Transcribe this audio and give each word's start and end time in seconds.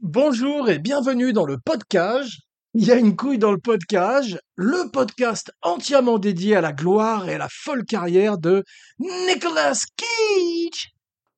Bonjour 0.00 0.70
et 0.70 0.78
bienvenue 0.78 1.34
dans 1.34 1.44
le 1.44 1.58
podcast. 1.58 2.30
Il 2.72 2.86
y 2.86 2.92
a 2.92 2.94
une 2.94 3.14
couille 3.14 3.38
dans 3.38 3.52
le 3.52 3.58
podcast, 3.58 4.38
le 4.56 4.90
podcast 4.90 5.52
entièrement 5.60 6.18
dédié 6.18 6.56
à 6.56 6.62
la 6.62 6.72
gloire 6.72 7.28
et 7.28 7.34
à 7.34 7.38
la 7.38 7.48
folle 7.50 7.84
carrière 7.84 8.38
de 8.38 8.64
Nicolas 8.98 9.78
Cage. 9.96 10.92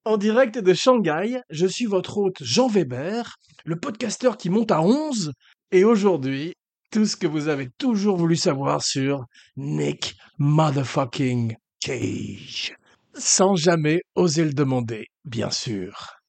En 0.05 0.19
direct 0.19 0.59
de 0.59 0.73
Shanghai, 0.73 1.41
je 1.51 1.67
suis 1.67 1.87
votre 1.87 2.19
hôte 2.19 2.37
Jean 2.41 2.69
Weber, 2.69 3.35
le 3.65 3.75
podcasteur 3.75 4.37
qui 4.37 4.51
monte 4.51 4.71
à 4.71 4.81
11, 4.81 5.33
et 5.73 5.85
aujourd'hui, 5.85 6.55
tout 6.91 7.07
ce 7.07 7.17
que 7.17 7.27
vous 7.27 7.49
avez 7.49 7.69
toujours 7.79 8.17
voulu 8.17 8.37
savoir 8.37 8.83
sur 8.83 9.25
Nick 9.57 10.17
Motherfucking 10.39 11.57
Cage. 11.81 12.75
Sans 13.15 13.57
jamais 13.57 14.03
oser 14.15 14.45
le 14.45 14.53
demander, 14.53 15.07
bien 15.25 15.51
sûr. 15.51 16.21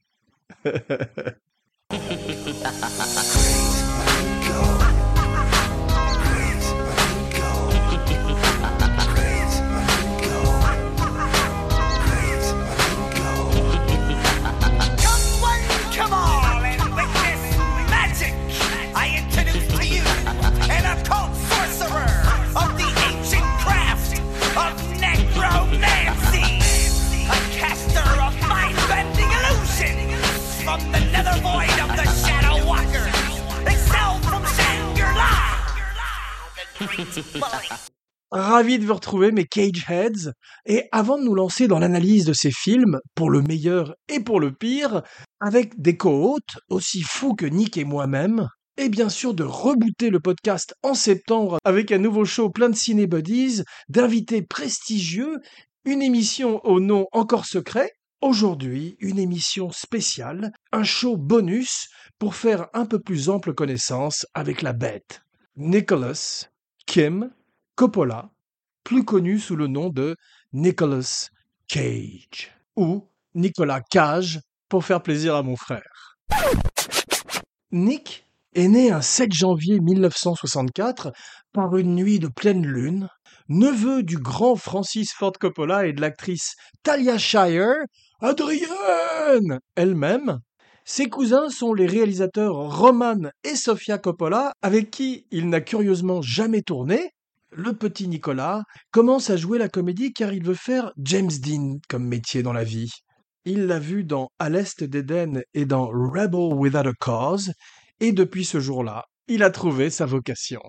Ravi 38.32 38.78
de 38.78 38.86
vous 38.86 38.94
retrouver, 38.94 39.32
mes 39.32 39.46
Cageheads. 39.46 40.32
Et 40.66 40.84
avant 40.92 41.18
de 41.18 41.24
nous 41.24 41.36
lancer 41.36 41.68
dans 41.68 41.80
l'analyse 41.80 42.26
de 42.26 42.34
ces 42.34 42.52
films, 42.52 43.00
pour 43.16 43.30
le 43.30 43.42
meilleur 43.42 43.96
et 44.10 44.20
pour 44.20 44.40
le 44.40 44.54
pire, 44.54 45.02
avec 45.40 45.80
des 45.80 45.96
co-hôtes 45.96 46.58
aussi 46.70 47.02
fous 47.02 47.36
que 47.36 47.46
Nick 47.46 47.78
et 47.78 47.86
moi-même, 47.86 48.48
et 48.78 48.90
bien 48.90 49.10
sûr 49.10 49.34
de 49.34 49.44
rebooter 49.44 50.10
le 50.10 50.20
podcast 50.20 50.76
en 50.84 50.94
septembre 50.94 51.58
avec 51.64 51.92
un 51.92 51.98
nouveau 51.98 52.26
show 52.26 52.50
plein 52.50 52.70
de 52.70 52.76
ciné-buddies, 52.76 53.64
d'invités 53.90 54.42
prestigieux, 54.42 55.40
une 55.86 56.02
émission 56.02 56.60
au 56.66 56.80
nom 56.80 57.08
encore 57.14 57.46
secret, 57.46 57.92
aujourd'hui 58.22 58.98
une 59.00 59.20
émission 59.20 59.72
spéciale, 59.72 60.52
un 60.72 60.84
show 60.84 61.18
bonus 61.18 61.88
pour 62.20 62.36
faire 62.36 62.68
un 62.74 62.86
peu 62.86 63.00
plus 63.00 63.30
ample 63.30 63.54
connaissance 63.54 64.26
avec 64.34 64.62
la 64.62 64.74
bête. 64.74 65.22
Nicholas, 65.56 66.50
Kim, 66.88 67.32
Coppola, 67.76 68.32
plus 68.86 69.04
connu 69.04 69.40
sous 69.40 69.58
le 69.58 69.68
nom 69.68 69.90
de 69.90 70.16
Nicolas 70.54 71.30
Cage, 71.68 72.56
ou 72.78 73.06
Nicolas 73.36 73.82
Cage, 73.82 74.40
pour 74.70 74.86
faire 74.86 75.04
plaisir 75.04 75.36
à 75.36 75.44
mon 75.44 75.58
frère. 75.58 76.18
Nick 77.72 78.26
est 78.56 78.70
né 78.70 78.90
un 78.90 79.02
7 79.02 79.34
janvier 79.34 79.82
1964 79.82 81.12
par 81.52 81.76
une 81.76 81.94
nuit 81.94 82.20
de 82.20 82.30
pleine 82.30 82.66
lune, 82.66 83.10
neveu 83.50 84.02
du 84.02 84.18
grand 84.18 84.56
Francis 84.56 85.12
Ford 85.12 85.34
Coppola 85.34 85.86
et 85.86 85.94
de 85.94 86.00
l'actrice 86.00 86.56
Talia 86.84 87.18
Shire, 87.18 87.76
Adrienne 88.22 89.60
elle-même. 89.76 90.40
Ses 90.90 91.10
cousins 91.10 91.50
sont 91.50 91.74
les 91.74 91.86
réalisateurs 91.86 92.56
Roman 92.56 93.30
et 93.44 93.58
Sofia 93.58 93.98
Coppola, 93.98 94.54
avec 94.62 94.90
qui 94.90 95.28
il 95.32 95.50
n'a 95.50 95.60
curieusement 95.60 96.22
jamais 96.22 96.62
tourné, 96.62 97.10
le 97.52 97.74
petit 97.74 98.08
Nicolas 98.08 98.64
commence 98.92 99.30
à 99.30 99.36
jouer 99.36 99.58
la 99.58 99.68
comédie 99.68 100.14
car 100.14 100.32
il 100.32 100.46
veut 100.46 100.54
faire 100.54 100.94
James 100.96 101.30
Dean 101.44 101.80
comme 101.90 102.08
métier 102.08 102.42
dans 102.42 102.54
la 102.54 102.64
vie. 102.64 102.90
Il 103.44 103.68
l'a 103.68 103.80
vu 103.80 104.06
dans 104.06 104.30
À 104.40 104.48
l'Est 104.50 104.82
d'Éden 104.82 105.42
et 105.54 105.66
dans 105.66 105.88
Rebel 105.88 106.58
Without 106.58 106.88
a 106.88 106.94
Cause, 106.98 107.52
et 108.00 108.14
depuis 108.14 108.46
ce 108.46 108.62
jour-là, 108.62 109.04
il 109.28 109.44
a 109.44 109.50
trouvé 109.50 109.90
sa 109.90 110.06
vocation. 110.06 110.62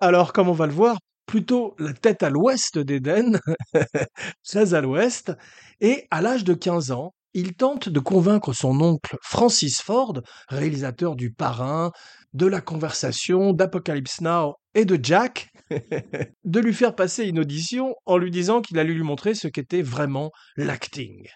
Alors, 0.00 0.32
comme 0.32 0.48
on 0.48 0.52
va 0.52 0.66
le 0.66 0.72
voir, 0.72 0.96
plutôt 1.26 1.74
la 1.78 1.92
tête 1.92 2.22
à 2.22 2.30
l'ouest 2.30 2.78
d'Éden, 2.78 3.38
très 4.48 4.72
à 4.72 4.80
l'ouest, 4.80 5.30
et 5.82 6.06
à 6.10 6.22
l'âge 6.22 6.44
de 6.44 6.54
15 6.54 6.90
ans, 6.90 7.12
il 7.38 7.54
tente 7.54 7.88
de 7.88 8.00
convaincre 8.00 8.52
son 8.52 8.80
oncle 8.80 9.16
Francis 9.22 9.80
Ford, 9.80 10.20
réalisateur 10.48 11.14
du 11.14 11.32
Parrain, 11.32 11.92
de 12.32 12.46
La 12.46 12.60
Conversation, 12.60 13.52
d'Apocalypse 13.52 14.20
Now 14.20 14.54
et 14.74 14.84
de 14.84 14.98
Jack, 15.00 15.48
de 16.44 16.60
lui 16.60 16.74
faire 16.74 16.96
passer 16.96 17.26
une 17.26 17.38
audition 17.38 17.94
en 18.06 18.18
lui 18.18 18.32
disant 18.32 18.60
qu'il 18.60 18.78
allait 18.78 18.92
lui 18.92 19.04
montrer 19.04 19.34
ce 19.34 19.46
qu'était 19.46 19.82
vraiment 19.82 20.32
l'acting. 20.56 21.28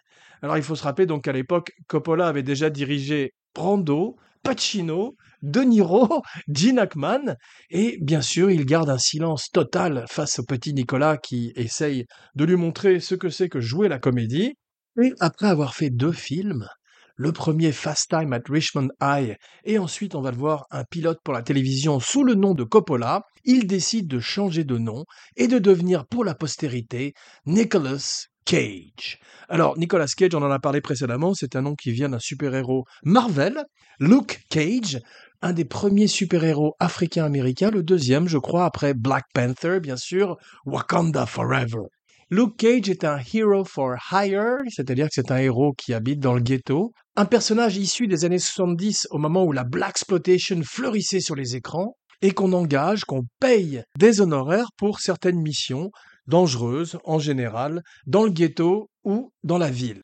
Alors 0.42 0.56
il 0.56 0.64
faut 0.64 0.74
se 0.74 0.82
rappeler 0.82 1.06
donc 1.06 1.22
qu'à 1.22 1.32
l'époque, 1.32 1.70
Coppola 1.86 2.26
avait 2.26 2.42
déjà 2.42 2.68
dirigé 2.68 3.32
Brando, 3.54 4.16
Pacino, 4.42 5.14
De 5.42 5.60
Niro, 5.60 6.22
Gene 6.52 6.80
Hackman, 6.80 7.36
et 7.70 7.96
bien 8.02 8.22
sûr 8.22 8.50
il 8.50 8.66
garde 8.66 8.90
un 8.90 8.98
silence 8.98 9.50
total 9.52 10.04
face 10.08 10.40
au 10.40 10.44
petit 10.44 10.74
Nicolas 10.74 11.16
qui 11.16 11.52
essaye 11.54 12.06
de 12.34 12.44
lui 12.44 12.56
montrer 12.56 12.98
ce 12.98 13.14
que 13.14 13.28
c'est 13.28 13.48
que 13.48 13.60
jouer 13.60 13.88
la 13.88 14.00
comédie. 14.00 14.54
Et 15.00 15.14
après 15.20 15.46
avoir 15.46 15.74
fait 15.74 15.88
deux 15.88 16.12
films, 16.12 16.68
le 17.16 17.32
premier 17.32 17.72
Fast 17.72 18.10
Time 18.10 18.32
at 18.34 18.42
Richmond 18.46 18.88
High, 19.00 19.36
et 19.64 19.78
ensuite 19.78 20.14
on 20.14 20.20
va 20.20 20.30
le 20.30 20.36
voir 20.36 20.66
un 20.70 20.84
pilote 20.84 21.20
pour 21.24 21.32
la 21.32 21.42
télévision 21.42 21.98
sous 21.98 22.24
le 22.24 22.34
nom 22.34 22.52
de 22.52 22.62
Coppola, 22.62 23.22
il 23.44 23.66
décide 23.66 24.06
de 24.06 24.20
changer 24.20 24.64
de 24.64 24.76
nom 24.76 25.04
et 25.36 25.48
de 25.48 25.58
devenir 25.58 26.06
pour 26.06 26.24
la 26.24 26.34
postérité 26.34 27.14
Nicolas 27.46 28.26
Cage. 28.44 29.18
Alors 29.48 29.78
Nicolas 29.78 30.12
Cage, 30.14 30.34
on 30.34 30.42
en 30.42 30.50
a 30.50 30.58
parlé 30.58 30.82
précédemment, 30.82 31.32
c'est 31.32 31.56
un 31.56 31.62
nom 31.62 31.74
qui 31.74 31.90
vient 31.92 32.10
d'un 32.10 32.18
super-héros 32.18 32.84
Marvel, 33.02 33.64
Luke 33.98 34.42
Cage, 34.50 35.00
un 35.40 35.54
des 35.54 35.64
premiers 35.64 36.06
super-héros 36.06 36.74
africains-américains, 36.80 37.70
le 37.70 37.82
deuxième 37.82 38.28
je 38.28 38.38
crois 38.38 38.66
après 38.66 38.92
Black 38.92 39.24
Panther 39.32 39.80
bien 39.80 39.96
sûr, 39.96 40.36
Wakanda 40.66 41.24
Forever. 41.24 41.88
Luke 42.34 42.56
Cage 42.56 42.88
est 42.88 43.04
un 43.04 43.18
hero 43.18 43.62
for 43.62 43.94
hire, 44.10 44.56
c'est-à-dire 44.70 45.04
que 45.08 45.12
c'est 45.12 45.30
un 45.30 45.36
héros 45.36 45.74
qui 45.76 45.92
habite 45.92 46.18
dans 46.18 46.32
le 46.32 46.40
ghetto, 46.40 46.94
un 47.14 47.26
personnage 47.26 47.76
issu 47.76 48.06
des 48.06 48.24
années 48.24 48.38
70 48.38 49.08
au 49.10 49.18
moment 49.18 49.44
où 49.44 49.52
la 49.52 49.64
black 49.64 49.90
exploitation 49.90 50.58
fleurissait 50.64 51.20
sur 51.20 51.36
les 51.36 51.56
écrans, 51.56 51.94
et 52.22 52.30
qu'on 52.30 52.54
engage, 52.54 53.04
qu'on 53.04 53.24
paye 53.38 53.82
des 53.98 54.22
honoraires 54.22 54.70
pour 54.78 55.00
certaines 55.00 55.42
missions 55.42 55.90
dangereuses 56.26 56.98
en 57.04 57.18
général, 57.18 57.82
dans 58.06 58.24
le 58.24 58.30
ghetto 58.30 58.88
ou 59.04 59.30
dans 59.44 59.58
la 59.58 59.70
ville. 59.70 60.00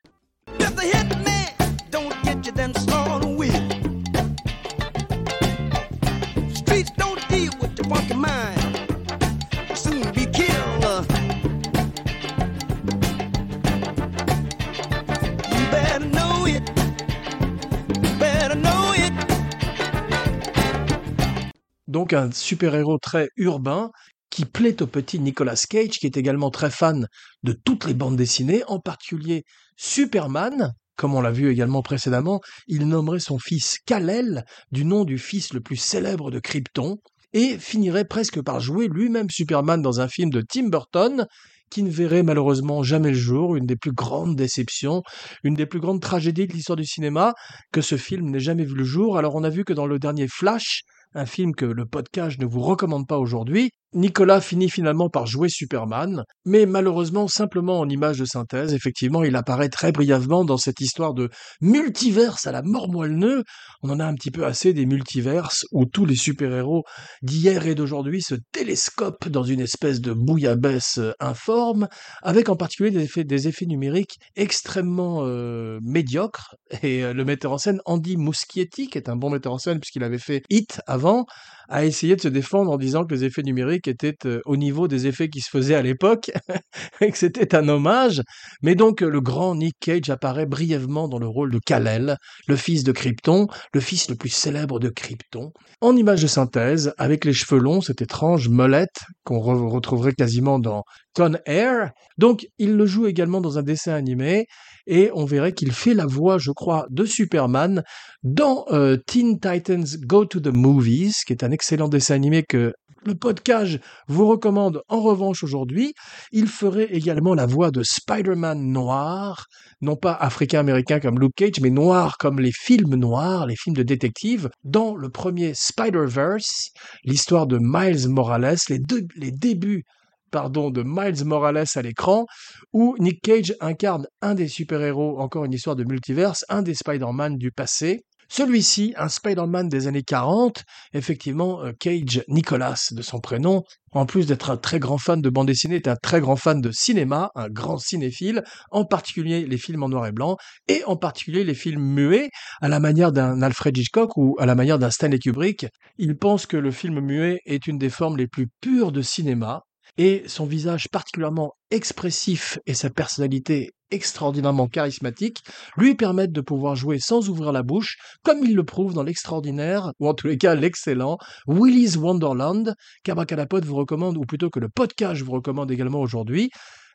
Donc 21.89 22.13
un 22.13 22.31
super-héros 22.31 22.99
très 22.99 23.31
urbain 23.37 23.91
qui 24.31 24.45
plaît 24.45 24.83
au 24.83 24.87
petit 24.87 25.19
Nicolas 25.19 25.57
Cage, 25.69 25.99
qui 25.99 26.07
est 26.07 26.19
également 26.19 26.51
très 26.51 26.71
fan 26.71 27.07
de 27.43 27.53
toutes 27.53 27.87
les 27.87 27.95
bandes 27.95 28.17
dessinées, 28.17 28.63
en 28.69 28.79
particulier 28.79 29.45
Superman. 29.77 30.73
Comme 30.97 31.15
on 31.15 31.23
l'a 31.23 31.31
vu 31.31 31.51
également 31.51 31.81
précédemment, 31.81 32.41
il 32.67 32.89
nommerait 32.89 33.21
son 33.21 33.39
fils 33.39 33.79
Kal-El 33.87 34.45
du 34.71 34.85
nom 34.85 35.05
du 35.05 35.17
fils 35.17 35.55
le 35.55 35.61
plus 35.61 35.77
célèbre 35.77 36.31
de 36.31 36.41
Krypton, 36.41 36.99
et 37.33 37.59
finirait 37.59 38.05
presque 38.05 38.43
par 38.43 38.61
jouer 38.61 38.89
lui-même 38.89 39.31
Superman 39.31 39.81
dans 39.81 40.01
un 40.01 40.09
film 40.09 40.29
de 40.29 40.43
Tim 40.43 40.69
Burton, 40.69 41.27
qui 41.71 41.83
ne 41.83 41.91
verrait 41.91 42.23
malheureusement 42.23 42.83
jamais 42.83 43.11
le 43.11 43.17
jour, 43.17 43.57
une 43.57 43.67
des 43.67 43.77
plus 43.77 43.93
grandes 43.93 44.37
déceptions, 44.37 45.03
une 45.45 45.55
des 45.55 45.67
plus 45.67 45.81
grandes 45.81 46.01
tragédies 46.01 46.47
de 46.47 46.53
l'histoire 46.53 46.77
du 46.77 46.85
cinéma, 46.85 47.35
que 47.73 47.81
ce 47.81 47.97
film 47.97 48.31
n'ait 48.31 48.41
jamais 48.41 48.65
vu 48.65 48.75
le 48.75 48.85
jour. 48.85 49.19
Alors 49.19 49.37
on 49.37 49.45
a 49.45 49.51
vu 49.51 49.65
que 49.65 49.73
dans 49.73 49.87
le 49.87 49.99
dernier 49.99 50.27
Flash, 50.29 50.83
un 51.15 51.27
film 51.27 51.55
que 51.55 51.65
le 51.65 51.87
podcast 51.87 52.39
ne 52.39 52.47
vous 52.47 52.61
recommande 52.61 53.07
pas 53.07 53.19
aujourd'hui, 53.19 53.71
Nicolas 53.95 54.43
finit 54.43 54.69
finalement 54.69 55.09
par 55.09 55.27
jouer 55.27 55.49
Superman, 55.49 56.25
mais 56.45 56.67
malheureusement 56.67 57.27
simplement 57.27 57.81
en 57.81 57.89
image 57.89 58.19
de 58.19 58.27
synthèse. 58.27 58.75
Effectivement, 58.75 59.25
il 59.25 59.35
apparaît 59.35 59.71
très 59.71 59.93
brièvement 59.93 60.45
dans 60.45 60.59
cette 60.59 60.81
histoire 60.81 61.15
de 61.15 61.31
multiverse 61.63 62.47
à 62.47 62.53
la 62.53 62.61
mort 62.63 62.91
moelle 62.91 63.43
On 63.83 63.89
en 63.91 63.99
a 63.99 64.05
un 64.05 64.15
petit 64.15 64.31
peu 64.31 64.45
assez 64.45 64.75
des 64.75 64.85
multiverses 64.85 65.65
où 65.73 65.87
tous 65.87 66.05
les 66.05 66.17
super-héros 66.17 66.85
d'hier 67.23 67.67
et 67.67 67.75
d'aujourd'hui 67.75 68.21
se 68.21 68.35
télescopent 68.53 69.29
dans 69.29 69.43
une 69.43 69.61
espèce 69.61 70.03
de 70.03 70.13
bouillabaisse 70.13 70.99
euh, 70.99 71.13
informe, 71.19 71.89
avec 72.23 72.51
en 72.51 72.57
particulier 72.57 72.91
des 72.91 73.49
effets, 73.49 73.67
numériques 73.67 74.19
extrêmement 74.37 75.21
euh, 75.23 75.79
médiocres. 75.83 76.55
Et 76.83 77.05
euh, 77.05 77.15
le 77.15 77.25
metteur 77.25 77.53
en 77.53 77.59
scène 77.59 77.81
Andy 77.87 78.19
Muschietti, 78.19 78.89
qui 78.89 78.99
est 78.99 79.09
un 79.09 79.17
bon 79.17 79.31
metteur 79.31 79.55
en 79.55 79.59
scène 79.59 79.81
puisqu'il 79.81 80.05
avait 80.05 80.19
fait 80.19 80.43
Hit 80.51 80.81
avant, 80.87 81.25
a 81.69 81.85
essayé 81.85 82.17
de 82.17 82.21
se 82.21 82.29
défendre 82.29 82.71
en 82.71 82.77
disant 82.77 83.05
que 83.05 83.15
les 83.15 83.25
effets 83.25 83.43
numériques 83.43 83.89
étaient 83.89 84.17
euh, 84.27 84.41
au 84.47 84.57
niveau 84.57 84.89
des 84.89 85.07
effets 85.07 85.29
qui 85.29 85.41
se 85.41 85.51
faisaient 85.51 85.75
à 85.75 85.83
l'époque 85.83 86.31
et 87.01 87.11
que 87.11 87.19
c'était 87.19 87.55
un 87.55 87.69
hommage. 87.69 88.23
Mais 88.63 88.75
donc 88.75 89.01
le 89.01 89.21
grand 89.21 89.55
Nick 89.55 89.77
Cage 89.81 90.11
apparaît 90.11 90.47
brièvement 90.47 91.09
dans 91.09 91.19
le 91.19 91.29
rôle 91.29 91.53
de 91.53 91.59
Kal-El, 91.65 92.17
le 92.47 92.57
fils 92.57 92.85
de 92.85 92.93
Krypton, 92.93 93.47
le 93.73 93.81
fils 93.81 94.09
le 94.09 94.17
plus 94.17 94.31
célèbre 94.31 94.79
de 94.81 94.89
Krypton, 94.89 95.53
en 95.81 95.97
image 95.97 96.23
de 96.23 96.27
synthèse, 96.27 96.93
avec 96.99 97.25
les 97.25 97.33
cheveux 97.33 97.61
longs, 97.61 97.81
cette 97.81 98.03
étrange 98.03 98.49
molette 98.49 99.01
qu'on 99.25 99.41
retrouverait 99.41 100.13
quasiment 100.13 100.59
dans 100.59 100.85
Con 101.19 101.33
Air. 101.47 101.91
Donc 102.17 102.47
il 102.59 102.77
le 102.77 102.87
joue 102.87 103.09
également 103.09 103.41
dans 103.41 103.59
un 103.59 103.65
dessin 103.65 103.93
animé 103.93 104.47
et 104.87 105.11
on 105.15 105.25
verrait 105.25 105.53
qu'il 105.53 105.73
fait 105.73 105.93
la 105.93 106.07
voix, 106.07 106.39
je 106.39 106.53
crois, 106.53 106.87
de 106.91 107.05
Superman 107.05 107.83
dans 108.23 108.67
euh, 108.71 108.97
Teen 109.05 109.41
Titans 109.41 109.85
Go 110.07 110.27
to 110.27 110.39
the 110.39 110.55
Movies, 110.55 111.25
qui 111.27 111.33
est 111.33 111.43
un 111.43 111.51
excellent 111.51 111.89
dessin 111.89 112.15
animé 112.15 112.45
que 112.45 112.73
le 113.05 113.17
podcast 113.17 113.81
vous 114.07 114.29
recommande 114.29 114.81
en 114.89 115.01
revanche 115.01 115.43
aujourd'hui. 115.43 115.93
Il 116.31 116.47
ferait 116.47 116.93
également 116.93 117.35
la 117.35 117.47
voix 117.47 117.73
de 117.73 117.83
Spider-Man 117.83 118.71
noir, 118.71 119.47
non 119.81 119.97
pas 119.97 120.13
africain-américain 120.13 121.01
comme 121.01 121.19
Luke 121.19 121.35
Cage, 121.35 121.61
mais 121.61 121.71
noir 121.71 122.17
comme 122.19 122.39
les 122.39 122.53
films 122.53 122.95
noirs, 122.95 123.47
les 123.47 123.57
films 123.57 123.77
de 123.77 123.83
détectives, 123.83 124.51
dans 124.63 124.95
le 124.95 125.09
premier 125.09 125.53
Spider-Verse, 125.53 126.69
l'histoire 127.03 127.49
de 127.49 127.59
Miles 127.61 128.09
Morales, 128.09 128.59
les, 128.69 128.79
deux, 128.79 129.03
les 129.17 129.33
débuts 129.33 129.83
pardon, 130.31 130.71
de 130.71 130.83
Miles 130.85 131.25
Morales 131.25 131.65
à 131.75 131.83
l'écran, 131.83 132.27
où 132.73 132.95
Nick 132.99 133.21
Cage 133.23 133.55
incarne 133.61 134.07
un 134.23 134.35
des 134.35 134.49
super-héros, 134.49 135.21
encore 135.21 135.45
une 135.45 135.53
histoire 135.53 135.77
de 135.77 135.85
multiverse, 135.85 136.45
un 136.49 136.63
des 136.63 136.75
Spider-Man 136.75 137.37
du 137.37 137.51
passé. 137.51 138.05
Celui-ci, 138.31 138.93
un 138.99 139.09
Spider-Man 139.09 139.71
des 139.71 139.87
années 139.87 140.03
40, 140.03 140.63
effectivement, 140.93 141.65
euh, 141.65 141.73
Cage 141.79 142.23
Nicholas 142.29 142.89
de 142.91 143.01
son 143.01 143.21
prénom, 143.21 143.63
en 143.93 144.05
plus 144.05 144.27
d'être 144.27 144.51
un 144.51 144.59
très 144.59 144.79
grand 144.79 144.99
fan 144.99 145.23
de 145.23 145.31
bande 145.31 145.47
dessinée, 145.47 145.77
est 145.77 145.89
un 145.89 145.97
très 145.97 146.21
grand 146.21 146.37
fan 146.37 146.61
de 146.61 146.71
cinéma, 146.71 147.31
un 147.35 147.49
grand 147.49 147.79
cinéphile, 147.79 148.45
en 148.71 148.85
particulier 148.85 149.47
les 149.47 149.57
films 149.57 149.83
en 149.83 149.89
noir 149.89 150.07
et 150.07 150.13
blanc, 150.13 150.37
et 150.69 150.85
en 150.85 150.97
particulier 150.97 151.43
les 151.43 151.55
films 151.55 151.83
muets, 151.83 152.29
à 152.61 152.69
la 152.69 152.81
manière 152.81 153.13
d'un 153.13 153.41
Alfred 153.41 153.75
Hitchcock 153.75 154.15
ou 154.19 154.37
à 154.39 154.45
la 154.45 154.55
manière 154.55 154.79
d'un 154.79 154.91
Stanley 154.91 155.19
Kubrick. 155.19 155.67
Il 155.97 156.19
pense 156.19 156.45
que 156.45 156.59
le 156.59 156.71
film 156.71 157.01
muet 157.01 157.41
est 157.47 157.67
une 157.67 157.79
des 157.79 157.91
formes 157.91 158.19
les 158.19 158.29
plus 158.29 158.49
pures 158.61 158.93
de 158.93 159.01
cinéma, 159.01 159.63
et 159.99 160.23
son 160.27 160.47
visage 160.47 160.89
particulièrement 160.89 161.53
expressif 161.71 162.59
et 162.67 162.75
sa 162.75 162.89
personnalité 162.89 163.73
extraordinairement 163.91 164.69
charismatique 164.69 165.43
lui 165.77 165.95
permettent 165.95 166.33
de 166.33 166.41
pouvoir 166.41 166.77
jouer 166.77 166.99
sans 166.99 167.29
ouvrir 167.29 167.53
la 167.53 167.63
bouche, 167.63 167.97
comme 168.23 168.45
il 168.45 168.55
le 168.55 168.65
prouve 168.65 168.95
dans 168.95 169.03
l'extraordinaire, 169.03 169.93
ou 169.99 170.09
en 170.09 170.15
tous 170.15 170.29
les 170.29 170.39
cas 170.39 170.55
l'excellent, 170.55 171.19
Willy's 171.47 171.97
Wonderland, 171.97 172.75
qu'Abracadapod 173.03 173.65
vous 173.65 173.77
recommande, 173.77 174.17
ou 174.17 174.23
plutôt 174.23 174.51
que 174.51 174.61
le 174.61 174.69
podcast 174.69 175.21
vous 175.23 175.33
recommande 175.33 175.71
également 175.71 176.01
aujourd'hui, 176.01 176.51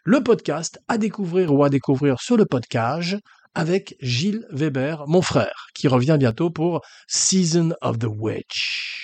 le 0.06 0.22
podcast 0.24 0.80
à 0.88 0.98
découvrir 0.98 1.54
ou 1.54 1.64
à 1.64 1.70
découvrir 1.70 2.22
sur 2.22 2.38
le 2.38 2.46
podcast 2.46 3.18
avec 3.56 3.96
Gilles 4.00 4.46
Weber, 4.52 5.04
mon 5.08 5.22
frère, 5.22 5.68
qui 5.76 5.88
revient 5.88 6.18
bientôt 6.20 6.50
pour 6.50 6.82
Season 7.08 7.74
of 7.82 8.00
the 8.00 8.08
Witch. 8.08 9.04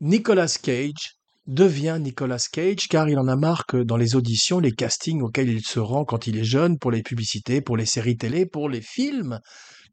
Nicolas 0.00 0.58
Cage, 0.62 1.13
devient 1.46 1.98
Nicolas 2.00 2.46
Cage 2.50 2.88
car 2.88 3.08
il 3.08 3.18
en 3.18 3.28
a 3.28 3.36
marre 3.36 3.66
que 3.66 3.76
dans 3.76 3.96
les 3.96 4.16
auditions, 4.16 4.60
les 4.60 4.72
castings 4.72 5.22
auxquels 5.22 5.48
il 5.48 5.64
se 5.64 5.78
rend 5.78 6.04
quand 6.04 6.26
il 6.26 6.38
est 6.38 6.44
jeune, 6.44 6.78
pour 6.78 6.90
les 6.90 7.02
publicités, 7.02 7.60
pour 7.60 7.76
les 7.76 7.86
séries 7.86 8.16
télé, 8.16 8.46
pour 8.46 8.68
les 8.68 8.80
films, 8.80 9.40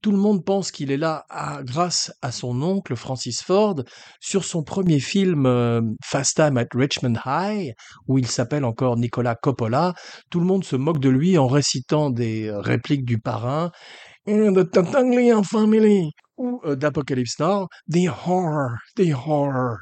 tout 0.02 0.12
le 0.12 0.18
monde 0.18 0.44
pense 0.44 0.72
qu'il 0.72 0.92
est 0.92 0.98
là 0.98 1.26
grâce 1.64 2.12
à 2.24 2.32
son 2.32 2.62
oncle 2.64 2.96
Francis 2.96 3.44
Ford 3.44 3.76
sur 4.20 4.46
son 4.46 4.64
premier 4.64 5.00
film 5.00 5.46
euh, 5.46 5.82
Fast 6.04 6.38
Time 6.38 6.58
at 6.58 6.66
Richmond 6.74 7.20
High 7.26 7.74
où 8.08 8.18
il 8.18 8.26
s'appelle 8.26 8.66
encore 8.66 8.98
Nicolas 8.98 9.36
Coppola. 9.36 9.94
Tout 10.32 10.40
le 10.40 10.48
monde 10.48 10.64
se 10.64 10.76
moque 10.76 11.00
de 11.00 11.10
lui 11.10 11.38
en 11.38 11.48
récitant 11.48 12.10
des 12.10 12.48
euh, 12.48 12.60
répliques 12.60 13.06
du 13.06 13.20
parrain 13.20 13.70
The 14.26 15.44
Family 15.44 16.12
ou 16.38 16.62
euh, 16.66 16.76
d'Apocalypse 16.76 17.40
Now, 17.40 17.68
The 17.92 18.08
Horror, 18.26 18.78
The 18.96 19.14
Horror 19.14 19.78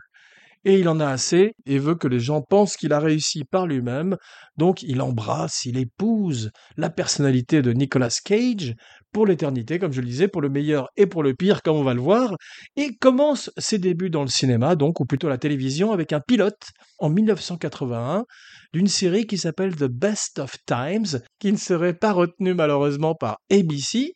et 0.65 0.79
il 0.79 0.89
en 0.89 0.99
a 0.99 1.07
assez 1.07 1.53
et 1.65 1.79
veut 1.79 1.95
que 1.95 2.07
les 2.07 2.19
gens 2.19 2.41
pensent 2.41 2.75
qu'il 2.75 2.93
a 2.93 2.99
réussi 2.99 3.43
par 3.45 3.67
lui-même, 3.67 4.17
donc 4.57 4.83
il 4.83 5.01
embrasse, 5.01 5.65
il 5.65 5.77
épouse 5.77 6.51
la 6.77 6.89
personnalité 6.89 7.61
de 7.61 7.71
Nicolas 7.71 8.19
Cage 8.23 8.75
pour 9.11 9.25
l'éternité, 9.25 9.79
comme 9.79 9.93
je 9.93 10.01
le 10.01 10.07
disais, 10.07 10.27
pour 10.27 10.41
le 10.41 10.49
meilleur 10.49 10.89
et 10.95 11.07
pour 11.07 11.23
le 11.23 11.33
pire, 11.33 11.61
comme 11.61 11.77
on 11.77 11.83
va 11.83 11.93
le 11.93 12.01
voir, 12.01 12.35
et 12.75 12.95
commence 12.97 13.51
ses 13.57 13.79
débuts 13.79 14.09
dans 14.09 14.21
le 14.21 14.27
cinéma, 14.27 14.75
donc, 14.75 14.99
ou 14.99 15.05
plutôt 15.05 15.29
la 15.29 15.37
télévision, 15.37 15.91
avec 15.91 16.13
un 16.13 16.19
pilote 16.19 16.67
en 16.99 17.09
1981 17.09 18.25
d'une 18.73 18.87
série 18.87 19.25
qui 19.25 19.37
s'appelle 19.37 19.75
The 19.75 19.85
Best 19.85 20.39
of 20.39 20.55
Times, 20.65 21.21
qui 21.39 21.51
ne 21.51 21.57
serait 21.57 21.95
pas 21.95 22.11
retenue 22.11 22.53
malheureusement 22.53 23.15
par 23.15 23.39
ABC, 23.51 24.13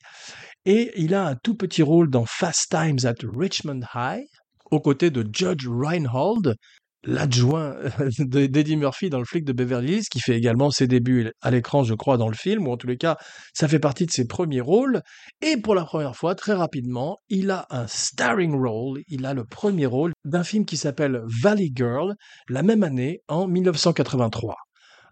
et 0.65 0.91
il 0.95 1.13
a 1.13 1.25
un 1.25 1.35
tout 1.35 1.55
petit 1.55 1.81
rôle 1.81 2.09
dans 2.09 2.25
Fast 2.25 2.69
Times 2.69 2.99
at 3.05 3.15
Richmond 3.35 3.81
High, 3.95 4.27
aux 4.73 4.79
côtés 4.79 5.11
de 5.11 5.23
Judge 5.31 5.67
Reinhold, 5.67 6.55
l'adjoint 7.03 7.75
d'Eddie 8.17 8.75
Murphy 8.75 9.09
dans 9.09 9.19
le 9.19 9.25
flic 9.25 9.45
de 9.45 9.53
Beverly 9.53 9.97
Hills, 9.97 10.05
qui 10.11 10.19
fait 10.19 10.35
également 10.35 10.71
ses 10.71 10.87
débuts 10.87 11.31
à 11.41 11.51
l'écran, 11.51 11.83
je 11.83 11.93
crois, 11.93 12.17
dans 12.17 12.27
le 12.27 12.35
film, 12.35 12.67
ou 12.67 12.71
en 12.71 12.77
tous 12.77 12.87
les 12.87 12.97
cas, 12.97 13.17
ça 13.53 13.67
fait 13.67 13.79
partie 13.79 14.07
de 14.07 14.11
ses 14.11 14.25
premiers 14.25 14.61
rôles. 14.61 15.01
Et 15.41 15.57
pour 15.57 15.75
la 15.75 15.85
première 15.85 16.15
fois, 16.15 16.33
très 16.33 16.53
rapidement, 16.53 17.17
il 17.29 17.51
a 17.51 17.67
un 17.69 17.85
starring 17.87 18.55
role, 18.55 19.01
il 19.07 19.25
a 19.27 19.35
le 19.35 19.45
premier 19.45 19.85
rôle 19.85 20.13
d'un 20.25 20.43
film 20.43 20.65
qui 20.65 20.77
s'appelle 20.77 21.21
Valley 21.43 21.71
Girl, 21.75 22.15
la 22.49 22.63
même 22.63 22.83
année, 22.83 23.19
en 23.27 23.47
1983. 23.47 24.55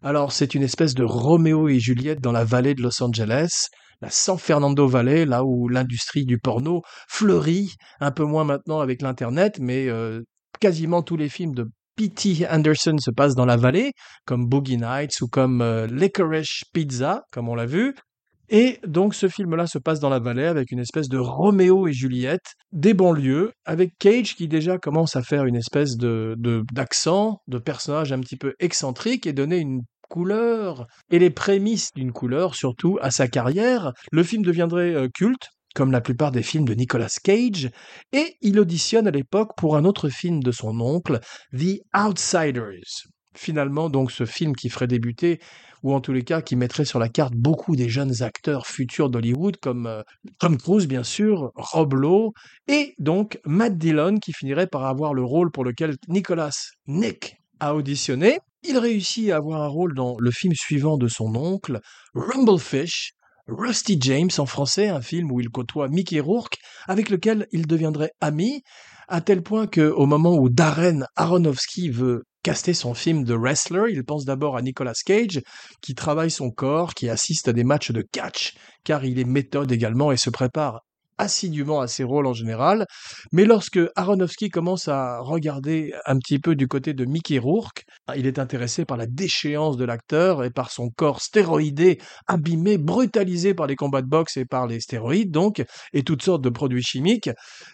Alors, 0.01 0.31
c'est 0.31 0.55
une 0.55 0.63
espèce 0.63 0.95
de 0.95 1.03
Roméo 1.03 1.69
et 1.69 1.79
Juliette 1.79 2.21
dans 2.21 2.31
la 2.31 2.45
vallée 2.45 2.73
de 2.73 2.81
Los 2.81 3.03
Angeles, 3.03 3.67
la 4.01 4.09
San 4.09 4.37
Fernando 4.37 4.87
Valley, 4.87 5.25
là 5.25 5.43
où 5.43 5.67
l'industrie 5.67 6.25
du 6.25 6.39
porno 6.39 6.81
fleurit, 7.07 7.75
un 7.99 8.11
peu 8.11 8.23
moins 8.23 8.43
maintenant 8.43 8.79
avec 8.79 9.01
l'Internet, 9.01 9.59
mais 9.59 9.87
euh, 9.87 10.21
quasiment 10.59 11.01
tous 11.01 11.17
les 11.17 11.29
films 11.29 11.53
de 11.53 11.67
P.T. 11.95 12.47
Anderson 12.49 12.95
se 12.99 13.11
passent 13.11 13.35
dans 13.35 13.45
la 13.45 13.57
vallée, 13.57 13.91
comme 14.25 14.47
Boogie 14.47 14.77
Nights 14.77 15.21
ou 15.21 15.27
comme 15.27 15.61
euh, 15.61 15.87
Licorice 15.87 16.63
Pizza, 16.73 17.23
comme 17.31 17.49
on 17.49 17.55
l'a 17.55 17.65
vu. 17.65 17.93
Et 18.49 18.79
donc 18.85 19.15
ce 19.15 19.29
film-là 19.29 19.65
se 19.65 19.77
passe 19.77 19.99
dans 19.99 20.09
la 20.09 20.19
vallée 20.19 20.45
avec 20.45 20.71
une 20.71 20.79
espèce 20.79 21.07
de 21.07 21.17
Roméo 21.17 21.87
et 21.87 21.93
Juliette 21.93 22.55
des 22.73 22.93
banlieues, 22.93 23.51
avec 23.65 23.91
Cage 23.97 24.35
qui 24.35 24.49
déjà 24.49 24.77
commence 24.77 25.15
à 25.15 25.21
faire 25.21 25.45
une 25.45 25.55
espèce 25.55 25.95
de 25.95 26.35
d'accent, 26.73 27.37
de, 27.47 27.57
de 27.57 27.63
personnage 27.63 28.11
un 28.11 28.19
petit 28.19 28.35
peu 28.35 28.53
excentrique 28.59 29.25
et 29.25 29.31
donner 29.31 29.57
une 29.57 29.83
couleur 30.11 30.87
et 31.09 31.19
les 31.19 31.29
prémices 31.29 31.93
d'une 31.95 32.11
couleur 32.11 32.53
surtout 32.53 32.99
à 33.01 33.11
sa 33.11 33.29
carrière. 33.29 33.93
Le 34.11 34.23
film 34.23 34.43
deviendrait 34.43 34.93
euh, 34.93 35.07
culte, 35.07 35.47
comme 35.73 35.91
la 35.91 36.01
plupart 36.01 36.31
des 36.31 36.43
films 36.43 36.65
de 36.65 36.73
Nicolas 36.73 37.07
Cage, 37.23 37.69
et 38.11 38.35
il 38.41 38.59
auditionne 38.59 39.07
à 39.07 39.11
l'époque 39.11 39.51
pour 39.55 39.77
un 39.77 39.85
autre 39.85 40.09
film 40.09 40.43
de 40.43 40.51
son 40.51 40.81
oncle, 40.81 41.21
The 41.57 41.79
Outsiders. 41.97 43.07
Finalement, 43.33 43.89
donc, 43.89 44.11
ce 44.11 44.25
film 44.25 44.53
qui 44.53 44.67
ferait 44.67 44.87
débuter, 44.87 45.39
ou 45.81 45.93
en 45.93 46.01
tous 46.01 46.11
les 46.11 46.23
cas 46.23 46.41
qui 46.41 46.57
mettrait 46.57 46.83
sur 46.83 46.99
la 46.99 47.07
carte 47.07 47.33
beaucoup 47.33 47.77
des 47.77 47.87
jeunes 47.87 48.21
acteurs 48.21 48.67
futurs 48.67 49.09
d'Hollywood, 49.09 49.55
comme 49.61 49.87
euh, 49.87 50.01
Tom 50.39 50.57
Cruise, 50.57 50.87
bien 50.87 51.03
sûr, 51.03 51.51
Rob 51.55 51.93
Lowe, 51.93 52.33
et 52.67 52.93
donc 52.99 53.39
Matt 53.45 53.77
Dillon, 53.77 54.17
qui 54.17 54.33
finirait 54.33 54.67
par 54.67 54.85
avoir 54.85 55.13
le 55.13 55.23
rôle 55.23 55.51
pour 55.51 55.63
lequel 55.63 55.95
Nicolas 56.09 56.51
Nick 56.87 57.37
a 57.61 57.73
auditionné. 57.75 58.39
Il 58.63 58.77
réussit 58.77 59.31
à 59.31 59.37
avoir 59.37 59.63
un 59.63 59.67
rôle 59.67 59.95
dans 59.95 60.15
le 60.19 60.31
film 60.31 60.53
suivant 60.53 60.97
de 60.97 61.07
son 61.07 61.35
oncle, 61.35 61.79
Rumblefish, 62.13 63.13
Rusty 63.47 63.97
James 63.99 64.29
en 64.37 64.45
français, 64.45 64.87
un 64.87 65.01
film 65.01 65.31
où 65.31 65.39
il 65.39 65.49
côtoie 65.49 65.87
Mickey 65.87 66.19
Rourke, 66.19 66.57
avec 66.87 67.09
lequel 67.09 67.47
il 67.51 67.65
deviendrait 67.65 68.11
ami, 68.21 68.61
à 69.07 69.19
tel 69.19 69.41
point 69.41 69.67
que 69.67 69.89
au 69.89 70.05
moment 70.05 70.35
où 70.37 70.47
Darren 70.49 71.05
Aronofsky 71.15 71.89
veut 71.89 72.23
caster 72.43 72.73
son 72.73 72.93
film 72.93 73.23
de 73.23 73.33
wrestler, 73.33 73.91
il 73.91 74.03
pense 74.03 74.25
d'abord 74.25 74.55
à 74.55 74.61
Nicolas 74.61 74.93
Cage, 75.05 75.41
qui 75.81 75.95
travaille 75.95 76.31
son 76.31 76.51
corps, 76.51 76.93
qui 76.93 77.09
assiste 77.09 77.47
à 77.47 77.53
des 77.53 77.63
matchs 77.63 77.91
de 77.91 78.03
catch, 78.03 78.53
car 78.83 79.05
il 79.05 79.19
est 79.19 79.25
méthode 79.25 79.71
également 79.71 80.11
et 80.11 80.17
se 80.17 80.29
prépare 80.29 80.81
assidûment 81.21 81.79
à 81.79 81.87
ses 81.87 82.03
rôles 82.03 82.25
en 82.25 82.33
général. 82.33 82.85
Mais 83.31 83.45
lorsque 83.45 83.79
Aronofsky 83.95 84.49
commence 84.49 84.87
à 84.87 85.19
regarder 85.19 85.93
un 86.05 86.17
petit 86.17 86.39
peu 86.39 86.55
du 86.55 86.67
côté 86.67 86.93
de 86.93 87.05
Mickey 87.05 87.37
Rourke, 87.37 87.85
il 88.15 88.25
est 88.25 88.39
intéressé 88.39 88.85
par 88.85 88.97
la 88.97 89.05
déchéance 89.05 89.77
de 89.77 89.85
l'acteur 89.85 90.43
et 90.43 90.49
par 90.49 90.71
son 90.71 90.89
corps 90.89 91.21
stéroïdé, 91.21 91.99
abîmé, 92.27 92.77
brutalisé 92.77 93.53
par 93.53 93.67
les 93.67 93.75
combats 93.75 94.01
de 94.01 94.07
boxe 94.07 94.37
et 94.37 94.45
par 94.45 94.65
les 94.65 94.79
stéroïdes, 94.79 95.31
donc, 95.31 95.63
et 95.93 96.03
toutes 96.03 96.23
sortes 96.23 96.41
de 96.41 96.49
produits 96.49 96.83
chimiques. 96.83 97.29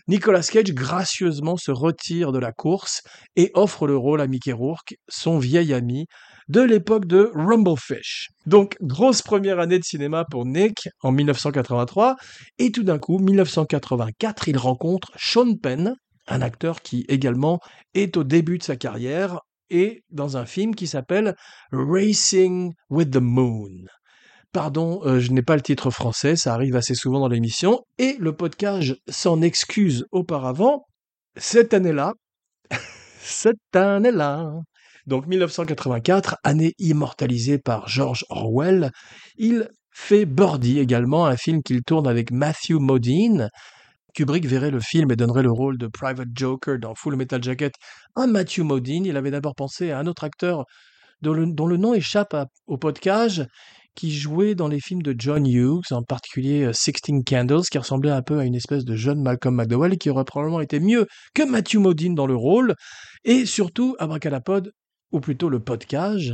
Nicolas 0.07 0.41
Cage 0.41 0.73
gracieusement 0.73 1.55
se 1.55 1.71
retire 1.71 2.33
de 2.33 2.39
la 2.39 2.51
course 2.51 3.01
et 3.35 3.51
offre 3.53 3.87
le 3.87 3.95
rôle 3.95 4.19
à 4.19 4.27
Mickey 4.27 4.51
Rourke, 4.51 4.95
son 5.07 5.39
vieil 5.39 5.73
ami, 5.73 6.07
de 6.47 6.61
l'époque 6.61 7.05
de 7.05 7.31
Rumblefish. 7.33 8.29
Donc, 8.45 8.77
grosse 8.81 9.21
première 9.21 9.59
année 9.59 9.79
de 9.79 9.83
cinéma 9.83 10.25
pour 10.29 10.45
Nick 10.45 10.87
en 11.01 11.11
1983, 11.11 12.15
et 12.57 12.71
tout 12.71 12.83
d'un 12.83 12.99
coup, 12.99 13.19
1984, 13.19 14.47
il 14.47 14.57
rencontre 14.57 15.11
Sean 15.17 15.55
Penn, 15.55 15.95
un 16.27 16.41
acteur 16.41 16.81
qui 16.81 17.05
également 17.09 17.59
est 17.93 18.17
au 18.17 18.23
début 18.23 18.57
de 18.57 18.63
sa 18.63 18.75
carrière, 18.75 19.39
et 19.69 20.03
dans 20.09 20.37
un 20.37 20.45
film 20.45 20.75
qui 20.75 20.87
s'appelle 20.87 21.35
Racing 21.71 22.73
with 22.89 23.11
the 23.11 23.17
Moon. 23.17 23.85
Pardon, 24.53 25.01
euh, 25.05 25.19
je 25.19 25.31
n'ai 25.31 25.41
pas 25.41 25.55
le 25.55 25.61
titre 25.61 25.89
français, 25.91 26.35
ça 26.35 26.53
arrive 26.53 26.75
assez 26.75 26.95
souvent 26.95 27.19
dans 27.19 27.27
l'émission, 27.27 27.81
et 27.97 28.15
le 28.19 28.33
podcast 28.33 28.93
s'en 29.09 29.41
excuse 29.41 30.05
auparavant. 30.11 30.85
Cette 31.35 31.73
année-là, 31.73 32.13
cette 33.19 33.75
année-là, 33.75 34.53
donc 35.07 35.25
1984, 35.25 36.35
année 36.43 36.73
immortalisée 36.79 37.57
par 37.57 37.87
George 37.87 38.25
Orwell, 38.29 38.91
il 39.37 39.69
fait 39.91 40.25
Birdie 40.25 40.79
également, 40.79 41.25
un 41.25 41.37
film 41.37 41.63
qu'il 41.63 41.81
tourne 41.81 42.07
avec 42.07 42.29
Matthew 42.29 42.73
Modine. 42.73 43.49
Kubrick 44.13 44.45
verrait 44.45 44.69
le 44.69 44.79
film 44.79 45.09
et 45.11 45.15
donnerait 45.15 45.43
le 45.43 45.51
rôle 45.51 45.77
de 45.77 45.87
Private 45.87 46.27
Joker 46.33 46.77
dans 46.77 46.93
Full 46.93 47.15
Metal 47.15 47.41
Jacket 47.41 47.73
à 48.15 48.27
Matthew 48.27 48.59
Modine. 48.59 49.05
Il 49.05 49.15
avait 49.15 49.31
d'abord 49.31 49.55
pensé 49.55 49.91
à 49.91 49.99
un 49.99 50.07
autre 50.07 50.23
acteur 50.23 50.65
dont 51.21 51.33
le, 51.33 51.77
nom 51.77 51.93
échappe 51.93 52.35
au 52.67 52.77
podcast, 52.77 53.43
qui 53.95 54.11
jouait 54.11 54.55
dans 54.55 54.67
les 54.67 54.79
films 54.79 55.01
de 55.01 55.15
John 55.17 55.47
Hughes, 55.47 55.91
en 55.91 56.03
particulier 56.03 56.65
euh, 56.65 56.73
Sixteen 56.73 57.23
Candles, 57.23 57.63
qui 57.71 57.79
ressemblait 57.79 58.11
un 58.11 58.21
peu 58.21 58.37
à 58.37 58.43
une 58.43 58.53
espèce 58.53 58.85
de 58.85 58.95
jeune 58.95 59.21
Malcolm 59.23 59.55
McDowell, 59.55 59.97
qui 59.97 60.09
aurait 60.09 60.25
probablement 60.25 60.61
été 60.61 60.79
mieux 60.79 61.07
que 61.33 61.43
Matthew 61.43 61.77
Modine 61.77 62.13
dans 62.13 62.27
le 62.27 62.35
rôle. 62.35 62.75
Et 63.23 63.47
surtout, 63.47 63.95
Abracadapod, 63.97 64.71
ou 65.11 65.19
plutôt 65.19 65.49
le 65.49 65.59
podcast, 65.59 66.33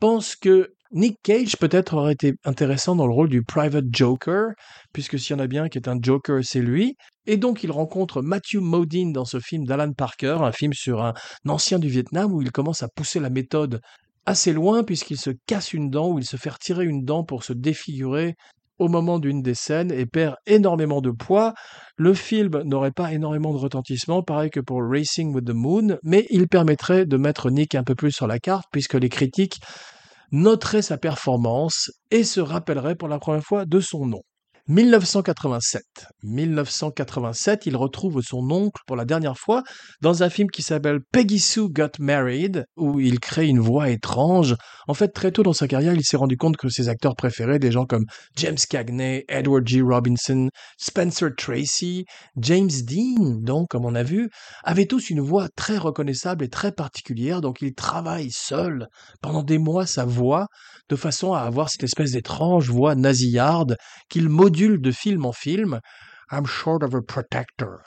pense 0.00 0.36
que 0.36 0.72
Nick 0.92 1.18
Cage 1.22 1.56
peut-être 1.56 1.94
aurait 1.94 2.12
été 2.12 2.34
intéressant 2.44 2.94
dans 2.94 3.06
le 3.06 3.12
rôle 3.12 3.28
du 3.28 3.42
Private 3.42 3.86
Joker, 3.90 4.50
puisque 4.92 5.18
s'il 5.18 5.34
y 5.34 5.38
en 5.38 5.42
a 5.42 5.46
bien 5.46 5.68
qui 5.68 5.78
est 5.78 5.88
un 5.88 5.98
Joker, 6.00 6.44
c'est 6.44 6.60
lui. 6.60 6.96
Et 7.26 7.36
donc 7.36 7.64
il 7.64 7.72
rencontre 7.72 8.22
Matthew 8.22 8.56
Modine 8.60 9.12
dans 9.12 9.24
ce 9.24 9.40
film 9.40 9.64
d'Alan 9.64 9.92
Parker, 9.92 10.38
un 10.42 10.52
film 10.52 10.72
sur 10.72 11.02
un 11.02 11.14
ancien 11.48 11.78
du 11.78 11.88
Vietnam 11.88 12.32
où 12.32 12.42
il 12.42 12.52
commence 12.52 12.82
à 12.82 12.88
pousser 12.88 13.18
la 13.18 13.30
méthode 13.30 13.80
assez 14.26 14.52
loin 14.52 14.84
puisqu'il 14.84 15.18
se 15.18 15.30
casse 15.46 15.72
une 15.72 15.90
dent 15.90 16.10
ou 16.10 16.18
il 16.18 16.24
se 16.24 16.36
fait 16.36 16.50
retirer 16.50 16.84
une 16.84 17.04
dent 17.04 17.24
pour 17.24 17.44
se 17.44 17.52
défigurer 17.52 18.36
au 18.78 18.88
moment 18.88 19.18
d'une 19.18 19.42
des 19.42 19.54
scènes 19.54 19.92
et 19.92 20.06
perd 20.06 20.36
énormément 20.46 21.00
de 21.00 21.10
poids. 21.10 21.54
Le 21.96 22.14
film 22.14 22.62
n'aurait 22.64 22.90
pas 22.90 23.12
énormément 23.12 23.52
de 23.52 23.58
retentissement, 23.58 24.22
pareil 24.22 24.50
que 24.50 24.60
pour 24.60 24.82
Racing 24.82 25.34
with 25.34 25.44
the 25.44 25.54
Moon, 25.54 25.98
mais 26.02 26.26
il 26.30 26.48
permettrait 26.48 27.06
de 27.06 27.16
mettre 27.16 27.50
Nick 27.50 27.74
un 27.74 27.84
peu 27.84 27.94
plus 27.94 28.12
sur 28.12 28.26
la 28.26 28.38
carte 28.38 28.66
puisque 28.72 28.94
les 28.94 29.08
critiques 29.08 29.60
noteraient 30.32 30.82
sa 30.82 30.98
performance 30.98 31.90
et 32.10 32.24
se 32.24 32.40
rappelleraient 32.40 32.96
pour 32.96 33.08
la 33.08 33.18
première 33.18 33.44
fois 33.44 33.64
de 33.64 33.80
son 33.80 34.06
nom. 34.06 34.22
1987. 34.68 35.82
1987, 36.22 37.66
il 37.66 37.76
retrouve 37.76 38.22
son 38.22 38.50
oncle 38.50 38.80
pour 38.86 38.96
la 38.96 39.04
dernière 39.04 39.36
fois 39.36 39.62
dans 40.00 40.22
un 40.22 40.30
film 40.30 40.50
qui 40.50 40.62
s'appelle 40.62 41.00
Peggy 41.12 41.38
Sue 41.38 41.68
Got 41.68 41.98
Married, 41.98 42.64
où 42.76 42.98
il 42.98 43.20
crée 43.20 43.46
une 43.46 43.60
voix 43.60 43.90
étrange. 43.90 44.56
En 44.88 44.94
fait, 44.94 45.08
très 45.08 45.32
tôt 45.32 45.42
dans 45.42 45.52
sa 45.52 45.68
carrière, 45.68 45.92
il 45.92 46.02
s'est 46.02 46.16
rendu 46.16 46.38
compte 46.38 46.56
que 46.56 46.70
ses 46.70 46.88
acteurs 46.88 47.14
préférés, 47.14 47.58
des 47.58 47.72
gens 47.72 47.84
comme 47.84 48.06
James 48.36 48.56
Cagney, 48.70 49.24
Edward 49.28 49.66
G. 49.66 49.82
Robinson, 49.82 50.48
Spencer 50.78 51.28
Tracy, 51.36 52.06
James 52.38 52.70
Dean, 52.86 53.40
donc, 53.42 53.68
comme 53.68 53.84
on 53.84 53.94
a 53.94 54.02
vu, 54.02 54.30
avaient 54.62 54.86
tous 54.86 55.10
une 55.10 55.20
voix 55.20 55.48
très 55.56 55.76
reconnaissable 55.76 56.42
et 56.42 56.48
très 56.48 56.72
particulière, 56.72 57.42
donc 57.42 57.60
il 57.60 57.74
travaille 57.74 58.30
seul 58.30 58.88
pendant 59.20 59.42
des 59.42 59.58
mois 59.58 59.86
sa 59.86 60.06
voix 60.06 60.46
de 60.88 60.96
façon 60.96 61.32
à 61.32 61.40
avoir 61.40 61.70
cette 61.70 61.84
espèce 61.84 62.12
d'étrange 62.12 62.70
voix 62.70 62.94
nasillarde 62.94 63.76
qu'il 64.08 64.28
de 64.54 64.90
film 64.90 65.26
en 65.26 65.32
film. 65.32 65.80
I'm 66.30 66.46
short 66.46 66.82
of 66.82 66.94
a 66.94 67.02
protector. 67.02 67.80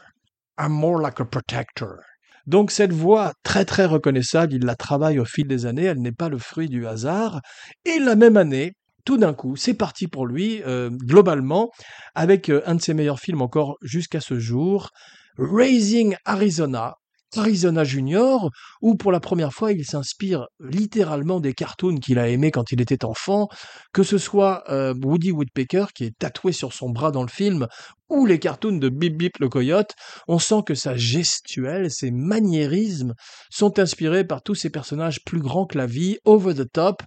I'm 0.57 0.71
more 0.71 1.01
like 1.01 1.19
a 1.19 1.25
protector. 1.25 1.99
Donc 2.45 2.71
cette 2.71 2.93
voix 2.93 3.33
très 3.43 3.65
très 3.65 3.85
reconnaissable, 3.85 4.53
il 4.53 4.65
la 4.65 4.75
travaille 4.75 5.19
au 5.19 5.25
fil 5.25 5.47
des 5.47 5.65
années, 5.65 5.83
elle 5.83 6.01
n'est 6.01 6.13
pas 6.13 6.29
le 6.29 6.37
fruit 6.37 6.69
du 6.69 6.87
hasard. 6.87 7.41
Et 7.83 7.99
la 7.99 8.15
même 8.15 8.37
année, 8.37 8.73
tout 9.03 9.17
d'un 9.17 9.33
coup, 9.33 9.55
c'est 9.55 9.73
parti 9.73 10.07
pour 10.07 10.25
lui, 10.25 10.61
euh, 10.63 10.89
globalement, 10.89 11.69
avec 12.15 12.49
euh, 12.49 12.61
un 12.65 12.75
de 12.75 12.81
ses 12.81 12.93
meilleurs 12.93 13.19
films 13.19 13.41
encore 13.41 13.75
jusqu'à 13.81 14.21
ce 14.21 14.39
jour, 14.39 14.89
Raising 15.37 16.15
Arizona, 16.25 16.95
Arizona 17.35 17.83
Junior, 17.83 18.49
où 18.81 18.95
pour 18.95 19.11
la 19.11 19.19
première 19.19 19.53
fois 19.53 19.71
il 19.71 19.85
s'inspire 19.85 20.47
littéralement 20.59 21.39
des 21.39 21.53
cartoons 21.53 21.97
qu'il 21.97 22.19
a 22.19 22.29
aimés 22.29 22.51
quand 22.51 22.71
il 22.71 22.81
était 22.81 23.05
enfant, 23.05 23.47
que 23.93 24.03
ce 24.03 24.17
soit 24.17 24.63
euh, 24.69 24.93
Woody 25.03 25.31
Woodpecker 25.31 25.85
qui 25.93 26.05
est 26.05 26.17
tatoué 26.17 26.51
sur 26.51 26.73
son 26.73 26.89
bras 26.89 27.11
dans 27.11 27.23
le 27.23 27.29
film, 27.29 27.67
ou 28.09 28.25
les 28.25 28.39
cartoons 28.39 28.77
de 28.77 28.89
Bip 28.89 29.17
Bip 29.17 29.37
le 29.39 29.49
coyote, 29.49 29.93
on 30.27 30.39
sent 30.39 30.61
que 30.65 30.75
sa 30.75 30.95
gestuelle, 30.95 31.91
ses 31.91 32.11
maniérismes 32.11 33.13
sont 33.49 33.79
inspirés 33.79 34.23
par 34.23 34.41
tous 34.41 34.55
ces 34.55 34.69
personnages 34.69 35.23
plus 35.25 35.39
grands 35.39 35.65
que 35.65 35.77
la 35.77 35.85
vie, 35.85 36.17
over 36.25 36.53
the 36.53 36.71
top, 36.71 37.03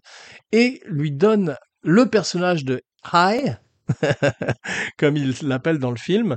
et 0.52 0.80
lui 0.86 1.12
donne 1.12 1.56
le 1.82 2.06
personnage 2.06 2.64
de 2.64 2.82
High, 3.12 3.56
comme 4.98 5.16
il 5.16 5.34
l'appelle 5.42 5.78
dans 5.78 5.90
le 5.90 5.96
film. 5.96 6.36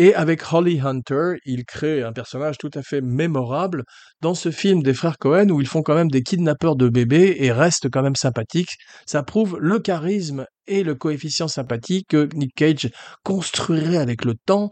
Et 0.00 0.14
avec 0.14 0.50
Holly 0.50 0.80
Hunter, 0.80 1.34
il 1.44 1.66
crée 1.66 2.02
un 2.02 2.14
personnage 2.14 2.56
tout 2.56 2.70
à 2.72 2.80
fait 2.80 3.02
mémorable 3.02 3.84
dans 4.22 4.32
ce 4.32 4.50
film 4.50 4.82
des 4.82 4.94
frères 4.94 5.18
Cohen 5.18 5.50
où 5.50 5.60
ils 5.60 5.66
font 5.66 5.82
quand 5.82 5.94
même 5.94 6.10
des 6.10 6.22
kidnappeurs 6.22 6.74
de 6.74 6.88
bébés 6.88 7.36
et 7.40 7.52
restent 7.52 7.90
quand 7.90 8.00
même 8.00 8.16
sympathiques. 8.16 8.78
Ça 9.04 9.22
prouve 9.22 9.58
le 9.60 9.78
charisme 9.78 10.46
et 10.66 10.84
le 10.84 10.94
coefficient 10.94 11.48
sympathie 11.48 12.04
que 12.08 12.30
Nick 12.32 12.54
Cage 12.54 12.88
construirait 13.24 13.98
avec 13.98 14.24
le 14.24 14.36
temps. 14.46 14.70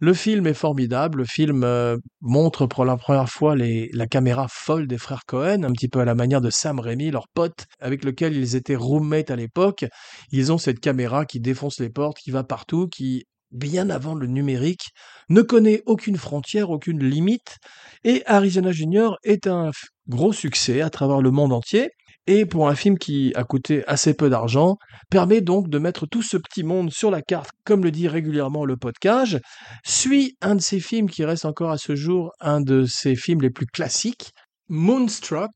Le 0.00 0.12
film 0.12 0.46
est 0.46 0.52
formidable. 0.52 1.20
Le 1.20 1.24
film 1.24 1.64
euh, 1.64 1.96
montre 2.20 2.66
pour 2.66 2.84
la 2.84 2.98
première 2.98 3.30
fois 3.30 3.56
la 3.56 4.06
caméra 4.06 4.48
folle 4.50 4.86
des 4.86 4.98
frères 4.98 5.24
Cohen, 5.26 5.62
un 5.62 5.72
petit 5.72 5.88
peu 5.88 6.00
à 6.00 6.04
la 6.04 6.14
manière 6.14 6.42
de 6.42 6.50
Sam 6.50 6.78
Raimi, 6.78 7.10
leur 7.10 7.28
pote 7.32 7.64
avec 7.80 8.04
lequel 8.04 8.36
ils 8.36 8.54
étaient 8.54 8.76
roommates 8.76 9.30
à 9.30 9.36
l'époque. 9.36 9.86
Ils 10.30 10.52
ont 10.52 10.58
cette 10.58 10.80
caméra 10.80 11.24
qui 11.24 11.40
défonce 11.40 11.80
les 11.80 11.88
portes, 11.88 12.18
qui 12.18 12.32
va 12.32 12.44
partout, 12.44 12.86
qui 12.86 13.24
bien 13.50 13.90
avant 13.90 14.14
le 14.14 14.26
numérique, 14.26 14.90
ne 15.28 15.42
connaît 15.42 15.82
aucune 15.86 16.16
frontière, 16.16 16.70
aucune 16.70 17.02
limite, 17.02 17.56
et 18.04 18.22
Arizona 18.26 18.72
Junior 18.72 19.18
est 19.24 19.46
un 19.46 19.70
gros 20.08 20.32
succès 20.32 20.80
à 20.80 20.90
travers 20.90 21.20
le 21.20 21.30
monde 21.30 21.52
entier, 21.52 21.90
et 22.26 22.44
pour 22.44 22.68
un 22.68 22.74
film 22.74 22.98
qui 22.98 23.32
a 23.36 23.44
coûté 23.44 23.84
assez 23.86 24.12
peu 24.12 24.28
d'argent, 24.28 24.76
permet 25.10 25.40
donc 25.40 25.70
de 25.70 25.78
mettre 25.78 26.06
tout 26.06 26.22
ce 26.22 26.36
petit 26.36 26.62
monde 26.62 26.92
sur 26.92 27.10
la 27.10 27.22
carte, 27.22 27.50
comme 27.64 27.82
le 27.82 27.90
dit 27.90 28.06
régulièrement 28.06 28.66
le 28.66 28.76
podcast, 28.76 29.38
suit 29.82 30.36
un 30.42 30.54
de 30.54 30.60
ces 30.60 30.78
films 30.78 31.08
qui 31.08 31.24
reste 31.24 31.46
encore 31.46 31.70
à 31.70 31.78
ce 31.78 31.96
jour 31.96 32.32
un 32.40 32.60
de 32.60 32.84
ses 32.84 33.16
films 33.16 33.40
les 33.40 33.50
plus 33.50 33.66
classiques, 33.66 34.32
Moonstruck, 34.68 35.52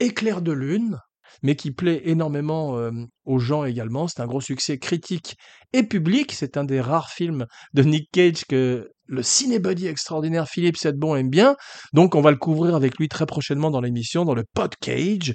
Éclair 0.00 0.42
de 0.42 0.52
lune, 0.52 0.98
mais 1.42 1.56
qui 1.56 1.70
plaît 1.70 2.02
énormément 2.04 2.76
euh, 2.76 2.90
aux 3.24 3.38
gens 3.38 3.64
également. 3.64 4.08
C'est 4.08 4.20
un 4.20 4.26
gros 4.26 4.40
succès 4.40 4.78
critique 4.78 5.36
et 5.72 5.82
public. 5.82 6.32
C'est 6.32 6.56
un 6.56 6.64
des 6.64 6.80
rares 6.80 7.10
films 7.10 7.46
de 7.74 7.82
Nick 7.82 8.08
Cage 8.12 8.44
que 8.48 8.90
le 9.06 9.22
cinébuddy 9.22 9.86
extraordinaire 9.86 10.48
Philippe 10.48 10.76
Sedbon 10.76 11.16
aime 11.16 11.30
bien. 11.30 11.56
Donc 11.92 12.14
on 12.14 12.20
va 12.20 12.30
le 12.30 12.36
couvrir 12.36 12.74
avec 12.74 12.98
lui 12.98 13.08
très 13.08 13.26
prochainement 13.26 13.70
dans 13.70 13.80
l'émission, 13.80 14.24
dans 14.24 14.34
le 14.34 14.44
Pod 14.54 14.74
Cage, 14.80 15.34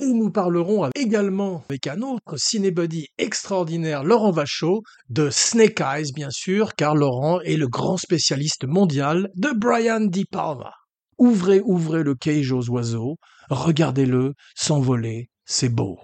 où 0.00 0.16
nous 0.16 0.30
parlerons 0.30 0.90
également 0.94 1.64
avec 1.68 1.86
un 1.86 2.02
autre 2.02 2.36
cinébuddy 2.36 3.08
extraordinaire, 3.18 4.04
Laurent 4.04 4.32
Vachaud, 4.32 4.82
de 5.08 5.30
Snake 5.30 5.80
Eyes 5.80 6.12
bien 6.14 6.30
sûr, 6.30 6.74
car 6.74 6.94
Laurent 6.94 7.40
est 7.40 7.56
le 7.56 7.68
grand 7.68 7.96
spécialiste 7.96 8.64
mondial 8.64 9.28
de 9.36 9.50
Brian 9.56 10.00
De 10.00 10.24
Palma. 10.30 10.72
Ouvrez, 11.18 11.60
ouvrez 11.64 12.02
le 12.02 12.14
cage 12.14 12.52
aux 12.52 12.68
oiseaux, 12.70 13.16
regardez-le 13.50 14.32
s'envoler, 14.56 15.28
c'est 15.44 15.68
beau. 15.68 15.98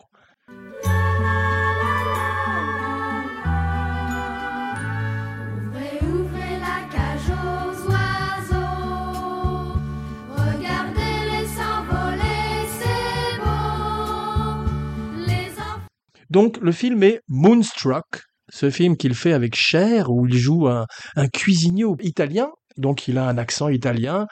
Donc 16.31 16.59
le 16.61 16.73
film 16.73 17.03
est 17.03 17.21
Moonstruck, 17.29 18.23
ce 18.51 18.71
film 18.71 18.97
qu'il 18.97 19.15
fait 19.15 19.33
avec 19.33 19.55
Cher, 19.55 20.11
où 20.11 20.27
il 20.27 20.37
joue 20.37 20.69
un, 20.69 20.87
cuisinier 21.33 21.87
italien, 22.01 22.51
donc 22.77 23.09
il 23.09 23.19
a 23.19 23.27
un 23.27 23.39
accent 23.39 23.69
italien, 23.69 24.27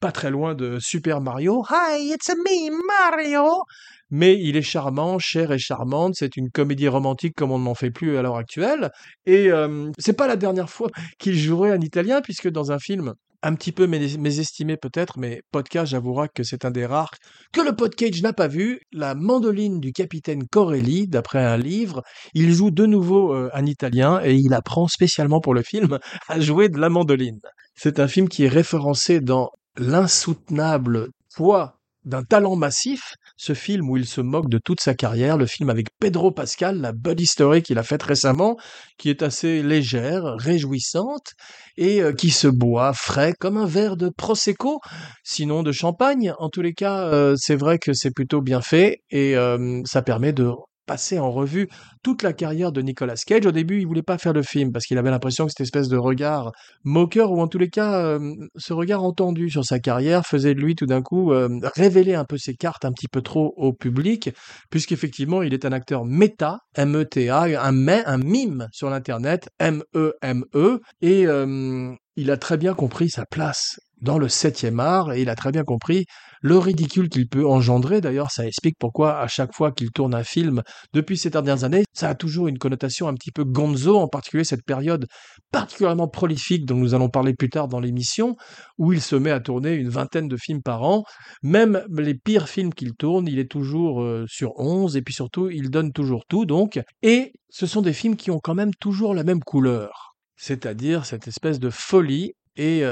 pas 0.00 0.12
très 0.12 0.30
loin 0.30 0.54
de 0.54 0.78
Super 0.80 1.20
Mario. 1.20 1.64
Hi, 1.70 2.12
it's 2.12 2.28
me, 2.28 2.70
Mario. 2.86 3.62
Mais 4.10 4.38
il 4.40 4.56
est 4.56 4.62
charmant, 4.62 5.18
Cher 5.18 5.52
et 5.52 5.58
charmante. 5.58 6.14
C'est 6.16 6.36
une 6.36 6.50
comédie 6.50 6.88
romantique 6.88 7.34
comme 7.36 7.50
on 7.50 7.58
n'en 7.58 7.74
fait 7.74 7.90
plus 7.90 8.16
à 8.16 8.22
l'heure 8.22 8.36
actuelle. 8.36 8.90
Et 9.26 9.50
euh, 9.50 9.90
c'est 9.98 10.12
pas 10.12 10.28
la 10.28 10.36
dernière 10.36 10.70
fois 10.70 10.88
qu'il 11.18 11.36
jouerait 11.36 11.72
un 11.72 11.80
italien, 11.80 12.20
puisque 12.22 12.48
dans 12.48 12.70
un 12.70 12.78
film 12.78 13.14
un 13.42 13.54
petit 13.54 13.72
peu 13.72 13.86
més- 13.86 14.18
mésestimé 14.18 14.76
peut-être, 14.76 15.18
mais 15.18 15.42
podcast, 15.52 15.90
j'avouera 15.92 16.28
que 16.28 16.42
c'est 16.42 16.64
un 16.64 16.70
des 16.70 16.86
rares 16.86 17.14
que 17.52 17.60
le 17.60 17.74
podcast 17.74 18.22
n'a 18.22 18.32
pas 18.32 18.48
vu. 18.48 18.80
La 18.92 19.14
mandoline 19.14 19.80
du 19.80 19.92
capitaine 19.92 20.46
Corelli, 20.48 21.06
d'après 21.06 21.44
un 21.44 21.56
livre, 21.56 22.02
il 22.34 22.52
joue 22.52 22.70
de 22.70 22.86
nouveau 22.86 23.34
euh, 23.34 23.50
un 23.52 23.66
italien 23.66 24.20
et 24.24 24.34
il 24.34 24.52
apprend 24.54 24.88
spécialement 24.88 25.40
pour 25.40 25.54
le 25.54 25.62
film 25.62 25.98
à 26.28 26.40
jouer 26.40 26.68
de 26.68 26.78
la 26.78 26.88
mandoline. 26.88 27.40
C'est 27.74 28.00
un 28.00 28.08
film 28.08 28.28
qui 28.28 28.44
est 28.44 28.48
référencé 28.48 29.20
dans 29.20 29.50
l'insoutenable 29.76 31.08
poids 31.34 31.77
d'un 32.08 32.24
talent 32.24 32.56
massif, 32.56 33.14
ce 33.36 33.52
film 33.52 33.90
où 33.90 33.96
il 33.96 34.06
se 34.06 34.20
moque 34.20 34.48
de 34.48 34.58
toute 34.58 34.80
sa 34.80 34.94
carrière, 34.94 35.36
le 35.36 35.46
film 35.46 35.68
avec 35.68 35.88
Pedro 36.00 36.32
Pascal, 36.32 36.80
la 36.80 36.92
buddy 36.92 37.26
story 37.26 37.62
qu'il 37.62 37.78
a 37.78 37.82
faite 37.82 38.02
récemment, 38.02 38.56
qui 38.96 39.10
est 39.10 39.22
assez 39.22 39.62
légère, 39.62 40.24
réjouissante, 40.38 41.34
et 41.76 42.02
euh, 42.02 42.12
qui 42.12 42.30
se 42.30 42.48
boit 42.48 42.94
frais 42.94 43.34
comme 43.38 43.58
un 43.58 43.66
verre 43.66 43.96
de 43.96 44.08
Prosecco, 44.08 44.80
sinon 45.22 45.62
de 45.62 45.70
champagne. 45.70 46.32
En 46.38 46.48
tous 46.48 46.62
les 46.62 46.72
cas, 46.72 47.06
euh, 47.08 47.34
c'est 47.36 47.56
vrai 47.56 47.78
que 47.78 47.92
c'est 47.92 48.10
plutôt 48.10 48.40
bien 48.40 48.62
fait, 48.62 49.02
et 49.10 49.36
euh, 49.36 49.82
ça 49.84 50.00
permet 50.00 50.32
de 50.32 50.50
passer 50.88 51.18
en 51.18 51.30
revue 51.30 51.68
toute 52.02 52.22
la 52.22 52.32
carrière 52.32 52.72
de 52.72 52.80
Nicolas 52.80 53.14
Cage. 53.14 53.46
Au 53.46 53.52
début, 53.52 53.80
il 53.80 53.86
voulait 53.86 54.02
pas 54.02 54.18
faire 54.18 54.32
le 54.32 54.42
film 54.42 54.72
parce 54.72 54.86
qu'il 54.86 54.98
avait 54.98 55.10
l'impression 55.10 55.44
que 55.44 55.52
cette 55.52 55.60
espèce 55.60 55.88
de 55.88 55.98
regard 55.98 56.50
moqueur 56.82 57.30
ou 57.30 57.40
en 57.40 57.46
tous 57.46 57.58
les 57.58 57.68
cas 57.68 58.00
euh, 58.00 58.18
ce 58.56 58.72
regard 58.72 59.04
entendu 59.04 59.50
sur 59.50 59.64
sa 59.64 59.78
carrière 59.78 60.26
faisait 60.26 60.54
de 60.54 60.60
lui 60.60 60.74
tout 60.74 60.86
d'un 60.86 61.02
coup 61.02 61.32
euh, 61.32 61.48
révéler 61.76 62.14
un 62.14 62.24
peu 62.24 62.38
ses 62.38 62.54
cartes 62.54 62.84
un 62.84 62.92
petit 62.92 63.08
peu 63.08 63.20
trop 63.20 63.52
au 63.56 63.72
public 63.72 64.30
puisqu'effectivement 64.70 65.42
il 65.42 65.52
est 65.52 65.64
un 65.64 65.72
acteur 65.72 66.04
méta 66.04 66.58
M-E-T-A 66.74 67.42
un, 67.62 67.88
un 67.88 68.18
mime 68.18 68.68
sur 68.72 68.88
l'internet 68.88 69.48
M-E-M-E 69.58 70.80
et 71.02 71.26
euh, 71.26 71.92
il 72.16 72.30
a 72.30 72.36
très 72.36 72.56
bien 72.56 72.74
compris 72.74 73.10
sa 73.10 73.24
place 73.26 73.78
dans 74.00 74.18
le 74.18 74.28
septième 74.28 74.80
art 74.80 75.12
et 75.12 75.22
il 75.22 75.28
a 75.28 75.34
très 75.34 75.52
bien 75.52 75.64
compris 75.64 76.06
le 76.40 76.58
ridicule 76.58 77.08
qu'il 77.08 77.28
peut 77.28 77.46
engendrer. 77.46 78.00
D'ailleurs, 78.00 78.30
ça 78.30 78.46
explique 78.46 78.76
pourquoi 78.78 79.18
à 79.18 79.26
chaque 79.26 79.54
fois 79.54 79.72
qu'il 79.72 79.90
tourne 79.90 80.14
un 80.14 80.22
film 80.22 80.62
depuis 80.92 81.18
ces 81.18 81.30
dernières 81.30 81.64
années, 81.64 81.84
ça 81.92 82.10
a 82.10 82.14
toujours 82.14 82.48
une 82.48 82.58
connotation 82.58 83.08
un 83.08 83.14
petit 83.14 83.32
peu 83.32 83.44
gonzo, 83.44 83.96
en 83.96 84.08
particulier 84.08 84.44
cette 84.44 84.64
période 84.64 85.06
particulièrement 85.50 86.08
prolifique 86.08 86.64
dont 86.64 86.76
nous 86.76 86.94
allons 86.94 87.08
parler 87.08 87.34
plus 87.34 87.50
tard 87.50 87.68
dans 87.68 87.80
l'émission, 87.80 88.36
où 88.78 88.92
il 88.92 89.00
se 89.00 89.16
met 89.16 89.30
à 89.30 89.40
tourner 89.40 89.72
une 89.74 89.88
vingtaine 89.88 90.28
de 90.28 90.36
films 90.36 90.62
par 90.62 90.82
an. 90.82 91.04
Même 91.42 91.84
les 91.96 92.14
pires 92.14 92.48
films 92.48 92.72
qu'il 92.72 92.94
tourne, 92.94 93.26
il 93.26 93.38
est 93.38 93.50
toujours 93.50 94.02
euh, 94.02 94.24
sur 94.28 94.52
11, 94.58 94.96
et 94.96 95.02
puis 95.02 95.14
surtout, 95.14 95.50
il 95.50 95.70
donne 95.70 95.92
toujours 95.92 96.24
tout, 96.28 96.44
donc. 96.44 96.80
Et 97.02 97.32
ce 97.48 97.66
sont 97.66 97.82
des 97.82 97.92
films 97.92 98.16
qui 98.16 98.30
ont 98.30 98.40
quand 98.42 98.54
même 98.54 98.74
toujours 98.74 99.14
la 99.14 99.24
même 99.24 99.40
couleur, 99.40 100.14
c'est-à-dire 100.36 101.06
cette 101.06 101.28
espèce 101.28 101.58
de 101.58 101.70
folie, 101.70 102.32
et 102.58 102.84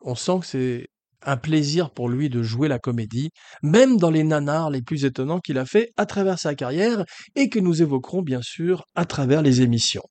on 0.00 0.14
sent 0.14 0.40
que 0.40 0.46
c'est 0.46 0.86
un 1.24 1.36
plaisir 1.36 1.90
pour 1.90 2.08
lui 2.08 2.28
de 2.28 2.42
jouer 2.42 2.66
la 2.66 2.78
comédie, 2.78 3.30
même 3.62 3.96
dans 3.96 4.10
les 4.10 4.24
nanars 4.24 4.70
les 4.70 4.82
plus 4.82 5.04
étonnants 5.04 5.38
qu'il 5.38 5.58
a 5.58 5.66
fait 5.66 5.92
à 5.96 6.06
travers 6.06 6.38
sa 6.38 6.54
carrière 6.54 7.04
et 7.36 7.48
que 7.48 7.60
nous 7.60 7.80
évoquerons 7.80 8.22
bien 8.22 8.40
sûr 8.42 8.84
à 8.96 9.04
travers 9.04 9.42
les 9.42 9.60
émissions. 9.62 10.02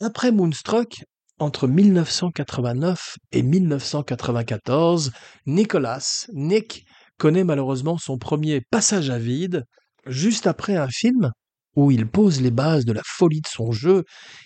Après 0.00 0.30
Moonstruck, 0.30 1.02
entre 1.38 1.68
1989 1.68 3.16
et 3.32 3.42
1994, 3.42 5.12
Nicholas, 5.46 6.26
Nick, 6.32 6.84
connaît 7.18 7.44
malheureusement 7.44 7.98
son 7.98 8.18
premier 8.18 8.60
passage 8.70 9.10
à 9.10 9.18
vide, 9.18 9.64
juste 10.06 10.46
après 10.46 10.76
un 10.76 10.88
film 10.88 11.30
où 11.76 11.90
il 11.90 12.08
pose 12.08 12.40
les 12.40 12.50
bases 12.50 12.84
de 12.84 12.92
la 12.92 13.02
folie 13.04 13.40
de 13.40 13.46
son 13.48 13.70
jeu. 13.70 14.04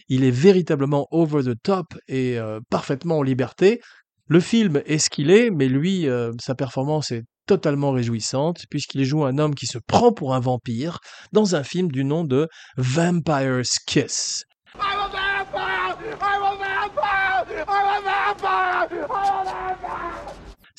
Il 0.08 0.24
est 0.24 0.30
véritablement 0.30 1.06
over 1.10 1.42
the 1.42 1.56
top 1.62 1.86
et 2.08 2.38
euh, 2.38 2.60
parfaitement 2.68 3.18
en 3.18 3.22
liberté. 3.22 3.80
Le 4.28 4.40
film 4.40 4.82
est 4.86 4.98
ce 4.98 5.08
qu'il 5.08 5.30
est, 5.30 5.50
mais 5.50 5.68
lui, 5.68 6.08
euh, 6.08 6.32
sa 6.40 6.54
performance 6.54 7.10
est 7.10 7.22
totalement 7.46 7.90
réjouissante, 7.90 8.64
puisqu'il 8.70 9.04
joue 9.04 9.24
un 9.24 9.38
homme 9.38 9.54
qui 9.54 9.66
se 9.66 9.78
prend 9.78 10.12
pour 10.12 10.34
un 10.34 10.40
vampire 10.40 10.98
dans 11.32 11.56
un 11.56 11.64
film 11.64 11.90
du 11.90 12.04
nom 12.04 12.24
de 12.24 12.48
Vampire's 12.76 13.78
Kiss. 13.86 14.44
I'm 14.74 14.82
a 14.82 15.08
vampire! 15.08 16.18
I'm 16.20 16.42
a! 16.44 16.51
I'm 17.68 18.02
a 18.02 18.04
vampire! 18.04 18.88
I'm 18.90 18.98
a 18.98 19.08
vampire! 19.08 19.71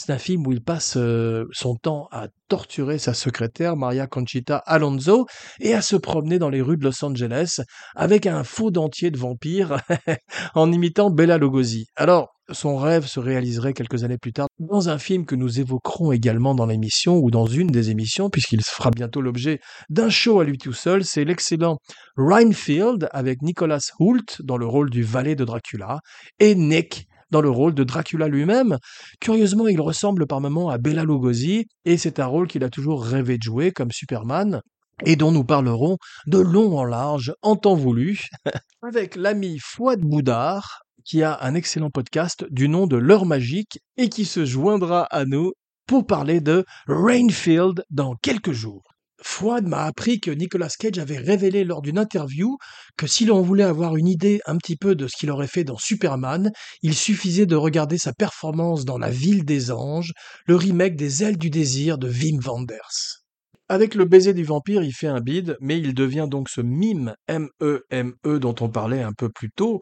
C'est 0.05 0.11
un 0.11 0.17
film 0.17 0.45
où 0.45 0.51
il 0.51 0.61
passe 0.61 0.97
euh, 0.97 1.45
son 1.53 1.75
temps 1.75 2.09
à 2.11 2.27
torturer 2.49 2.99
sa 2.99 3.13
secrétaire, 3.13 3.77
Maria 3.77 4.05
Conchita 4.05 4.57
Alonso, 4.65 5.27
et 5.61 5.73
à 5.73 5.81
se 5.81 5.95
promener 5.95 6.39
dans 6.39 6.49
les 6.49 6.61
rues 6.61 6.75
de 6.75 6.83
Los 6.83 7.05
Angeles 7.05 7.61
avec 7.95 8.25
un 8.25 8.43
faux 8.43 8.69
dentier 8.69 9.11
de 9.11 9.17
vampire 9.17 9.77
en 10.55 10.73
imitant 10.73 11.09
Bella 11.09 11.37
Lugosi. 11.37 11.85
Alors, 11.95 12.33
son 12.51 12.75
rêve 12.75 13.07
se 13.07 13.21
réaliserait 13.21 13.71
quelques 13.71 14.03
années 14.03 14.17
plus 14.17 14.33
tard 14.33 14.47
dans 14.59 14.89
un 14.89 14.97
film 14.97 15.25
que 15.25 15.35
nous 15.35 15.61
évoquerons 15.61 16.11
également 16.11 16.53
dans 16.53 16.65
l'émission 16.65 17.19
ou 17.19 17.31
dans 17.31 17.45
une 17.45 17.67
des 17.67 17.89
émissions, 17.89 18.29
puisqu'il 18.29 18.61
fera 18.61 18.91
bientôt 18.91 19.21
l'objet 19.21 19.61
d'un 19.89 20.09
show 20.09 20.41
à 20.41 20.43
lui 20.43 20.57
tout 20.57 20.73
seul. 20.73 21.05
C'est 21.05 21.23
l'excellent 21.23 21.77
Rhinefield 22.17 23.07
avec 23.13 23.41
Nicholas 23.41 23.89
Hoult 23.99 24.41
dans 24.41 24.57
le 24.57 24.65
rôle 24.65 24.89
du 24.89 25.01
valet 25.01 25.35
de 25.35 25.45
Dracula 25.45 25.99
et 26.39 26.55
Nick 26.55 27.07
dans 27.33 27.41
le 27.41 27.49
rôle 27.49 27.73
de 27.73 27.83
Dracula 27.83 28.27
lui-même. 28.27 28.77
Curieusement, 29.19 29.67
il 29.67 29.81
ressemble 29.81 30.27
par 30.27 30.39
moments 30.39 30.69
à 30.69 30.77
Bela 30.77 31.03
Lugosi, 31.03 31.65
et 31.83 31.97
c'est 31.97 32.19
un 32.19 32.27
rôle 32.27 32.47
qu'il 32.47 32.63
a 32.63 32.69
toujours 32.69 33.03
rêvé 33.03 33.37
de 33.37 33.43
jouer 33.43 33.71
comme 33.71 33.91
Superman, 33.91 34.61
et 35.03 35.15
dont 35.15 35.31
nous 35.31 35.43
parlerons 35.43 35.97
de 36.27 36.37
long 36.37 36.77
en 36.77 36.85
large, 36.85 37.33
en 37.41 37.55
temps 37.55 37.75
voulu, 37.75 38.21
avec 38.83 39.15
l'ami 39.15 39.57
Fouad 39.59 39.99
Boudard, 39.99 40.83
qui 41.03 41.23
a 41.23 41.39
un 41.41 41.55
excellent 41.55 41.89
podcast 41.89 42.45
du 42.51 42.69
nom 42.69 42.85
de 42.85 42.97
L'heure 42.97 43.25
magique, 43.25 43.79
et 43.97 44.09
qui 44.09 44.25
se 44.25 44.45
joindra 44.45 45.05
à 45.05 45.25
nous 45.25 45.53
pour 45.87 46.05
parler 46.05 46.39
de 46.39 46.63
Rainfield 46.87 47.83
dans 47.89 48.13
quelques 48.21 48.53
jours. 48.53 48.92
Fouad 49.23 49.65
m'a 49.65 49.85
appris 49.85 50.19
que 50.19 50.31
Nicolas 50.31 50.69
Cage 50.77 50.99
avait 50.99 51.17
révélé 51.17 51.63
lors 51.63 51.81
d'une 51.81 51.97
interview 51.97 52.57
que 52.97 53.07
si 53.07 53.25
l'on 53.25 53.41
voulait 53.41 53.63
avoir 53.63 53.95
une 53.95 54.07
idée 54.07 54.41
un 54.45 54.57
petit 54.57 54.75
peu 54.75 54.95
de 54.95 55.07
ce 55.07 55.15
qu'il 55.17 55.31
aurait 55.31 55.47
fait 55.47 55.63
dans 55.63 55.77
Superman, 55.77 56.51
il 56.81 56.93
suffisait 56.93 57.45
de 57.45 57.55
regarder 57.55 57.97
sa 57.97 58.11
performance 58.11 58.83
dans 58.83 58.97
La 58.97 59.09
Ville 59.09 59.45
des 59.45 59.71
Anges, 59.71 60.11
le 60.45 60.57
remake 60.57 60.97
des 60.97 61.23
Ailes 61.23 61.37
du 61.37 61.49
désir 61.49 61.97
de 61.97 62.09
Wim 62.09 62.39
Wenders. 62.43 63.23
Avec 63.69 63.95
le 63.95 64.03
baiser 64.03 64.33
du 64.33 64.43
vampire, 64.43 64.83
il 64.83 64.93
fait 64.93 65.07
un 65.07 65.21
bide, 65.21 65.55
mais 65.61 65.79
il 65.79 65.93
devient 65.93 66.27
donc 66.29 66.49
ce 66.49 66.59
mime 66.59 67.15
M-E-M-E 67.27 68.39
dont 68.39 68.55
on 68.59 68.69
parlait 68.69 69.01
un 69.01 69.13
peu 69.13 69.29
plus 69.29 69.49
tôt, 69.51 69.81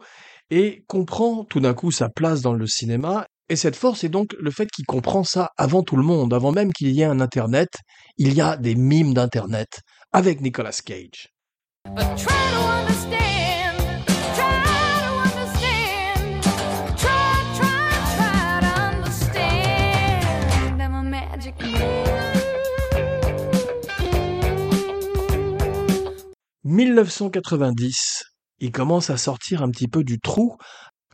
et 0.52 0.84
comprend 0.88 1.46
tout 1.46 1.60
d'un 1.60 1.74
coup 1.74 1.92
sa 1.92 2.10
place 2.10 2.42
dans 2.42 2.54
le 2.54 2.68
cinéma. 2.68 3.26
Et 3.52 3.58
cette 3.58 3.76
force 3.76 4.06
est 4.06 4.10
donc 4.10 4.34
le 4.40 4.50
fait 4.50 4.72
qu'il 4.72 4.86
comprend 4.86 5.26
ça 5.26 5.50
avant 5.58 5.84
tout 5.84 5.98
le 5.98 6.04
monde, 6.04 6.34
avant 6.34 6.54
même 6.54 6.72
qu'il 6.72 6.90
y 6.92 7.02
ait 7.02 7.04
un 7.04 7.20
Internet, 7.20 7.68
il 8.16 8.34
y 8.34 8.40
a 8.40 8.56
des 8.56 8.76
mimes 8.76 9.14
d'Internet 9.14 9.82
avec 10.14 10.40
Nicolas 10.40 10.80
Cage. 10.86 11.28
But 11.94 12.16
try 12.16 12.32
to 12.32 12.62
understand, 12.80 13.78
try 14.36 14.64
to 15.04 15.12
understand, 15.28 16.42
try, 16.96 17.44
try, 17.58 17.92
try 18.16 18.62
to 18.62 18.72
understand. 18.96 19.42
I'm 20.82 20.94
a 20.94 21.04
magic 21.04 21.60
man. 21.60 22.08
1990, 26.64 28.24
il 28.60 28.72
commence 28.72 29.10
à 29.10 29.18
sortir 29.18 29.62
un 29.62 29.72
petit 29.72 29.90
peu 29.90 30.06
du 30.06 30.22
trou 30.22 30.56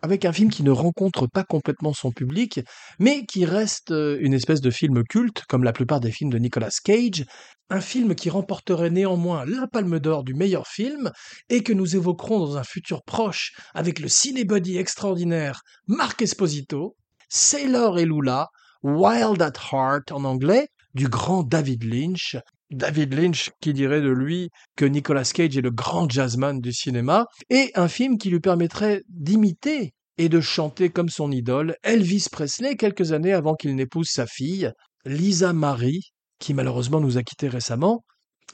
avec 0.01 0.25
un 0.25 0.33
film 0.33 0.49
qui 0.49 0.63
ne 0.63 0.71
rencontre 0.71 1.27
pas 1.27 1.43
complètement 1.43 1.93
son 1.93 2.12
public, 2.12 2.60
mais 2.99 3.25
qui 3.25 3.45
reste 3.45 3.91
euh, 3.91 4.17
une 4.21 4.33
espèce 4.33 4.62
de 4.62 4.69
film 4.71 5.03
culte, 5.03 5.43
comme 5.47 5.63
la 5.63 5.73
plupart 5.73 5.99
des 5.99 6.12
films 6.12 6.29
de 6.29 6.38
Nicolas 6.38 6.71
Cage, 6.83 7.25
un 7.69 7.81
film 7.81 8.15
qui 8.15 8.29
remporterait 8.29 8.89
néanmoins 8.89 9.45
la 9.45 9.67
Palme 9.67 9.99
d'Or 9.99 10.23
du 10.23 10.33
meilleur 10.33 10.67
film, 10.67 11.12
et 11.49 11.63
que 11.63 11.73
nous 11.73 11.95
évoquerons 11.95 12.39
dans 12.39 12.57
un 12.57 12.63
futur 12.63 13.03
proche 13.03 13.53
avec 13.73 13.99
le 13.99 14.07
cinébody 14.07 14.77
extraordinaire 14.77 15.62
Marc 15.88 16.21
Esposito, 16.21 16.95
Sailor 17.29 17.99
et 17.99 18.05
Lula, 18.05 18.47
Wild 18.83 19.41
at 19.41 19.53
Heart 19.71 20.12
en 20.12 20.23
anglais, 20.23 20.69
du 20.93 21.10
grand 21.10 21.43
David 21.43 21.83
Lynch, 21.83 22.38
David 22.71 23.13
Lynch 23.13 23.51
qui 23.62 23.73
dirait 23.73 24.01
de 24.01 24.10
lui 24.10 24.49
que 24.75 24.86
Nicolas 24.86 25.23
Cage 25.23 25.58
est 25.58 25.62
le 25.62 25.71
grand 25.71 26.10
jazzman 26.10 26.60
du 26.60 26.73
cinéma, 26.73 27.25
et 27.49 27.71
un 27.75 27.88
film 27.88 28.17
qui 28.17 28.30
lui 28.30 28.39
permettrait 28.39 29.03
d'imiter 29.10 29.93
et 30.17 30.30
de 30.30 30.41
chanter 30.41 30.89
comme 30.89 31.10
son 31.10 31.32
idole 31.32 31.75
Elvis 31.84 32.25
Presley 32.32 32.75
quelques 32.75 33.12
années 33.12 33.34
avant 33.34 33.56
qu'il 33.56 33.75
n'épouse 33.75 34.10
sa 34.10 34.25
fille, 34.25 34.71
Lisa 35.06 35.53
Marie, 35.53 36.12
qui 36.39 36.53
malheureusement 36.53 36.99
nous 36.99 37.17
a 37.17 37.23
quittés 37.23 37.49
récemment, 37.49 38.03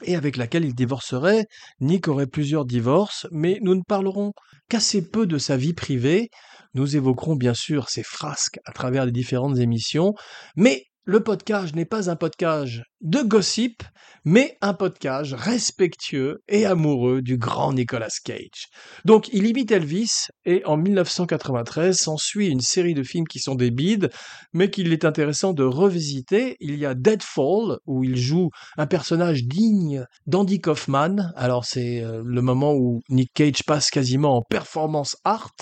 et 0.02 0.16
avec 0.16 0.36
laquelle 0.36 0.64
il 0.64 0.74
divorcerait. 0.74 1.46
Nick 1.80 2.08
aurait 2.08 2.26
plusieurs 2.26 2.64
divorces, 2.64 3.26
mais 3.30 3.58
nous 3.62 3.74
ne 3.74 3.82
parlerons 3.86 4.32
qu'assez 4.68 5.08
peu 5.08 5.26
de 5.26 5.38
sa 5.38 5.56
vie 5.56 5.74
privée. 5.74 6.28
Nous 6.74 6.96
évoquerons 6.96 7.36
bien 7.36 7.54
sûr 7.54 7.88
ses 7.88 8.02
frasques 8.02 8.58
à 8.64 8.72
travers 8.72 9.06
les 9.06 9.12
différentes 9.12 9.58
émissions, 9.58 10.14
mais 10.56 10.84
le 11.06 11.22
podcast 11.22 11.74
n'est 11.76 11.84
pas 11.84 12.08
un 12.08 12.16
podcast 12.16 12.80
de 13.02 13.20
gossip, 13.20 13.82
mais 14.24 14.56
un 14.62 14.72
podcast 14.72 15.34
respectueux 15.36 16.42
et 16.48 16.64
amoureux 16.64 17.20
du 17.20 17.36
grand 17.36 17.74
Nicolas 17.74 18.08
Cage. 18.24 18.68
Donc 19.04 19.28
il 19.34 19.46
imite 19.46 19.70
Elvis 19.70 20.28
et 20.46 20.64
en 20.64 20.78
1993 20.78 21.94
s'ensuit 21.94 22.48
une 22.48 22.62
série 22.62 22.94
de 22.94 23.02
films 23.02 23.28
qui 23.28 23.38
sont 23.38 23.54
des 23.54 23.70
bides, 23.70 24.10
mais 24.54 24.70
qu'il 24.70 24.94
est 24.94 25.04
intéressant 25.04 25.52
de 25.52 25.64
revisiter. 25.64 26.56
Il 26.60 26.76
y 26.78 26.86
a 26.86 26.94
Deadfall 26.94 27.78
où 27.84 28.02
il 28.02 28.16
joue 28.16 28.48
un 28.78 28.86
personnage 28.86 29.44
digne 29.44 30.06
d'Andy 30.26 30.62
Kaufman. 30.62 31.32
Alors 31.36 31.66
c'est 31.66 32.02
euh, 32.02 32.22
le 32.24 32.40
moment 32.40 32.72
où 32.72 33.02
Nick 33.10 33.30
Cage 33.34 33.62
passe 33.66 33.90
quasiment 33.90 34.38
en 34.38 34.42
performance 34.42 35.18
art 35.24 35.54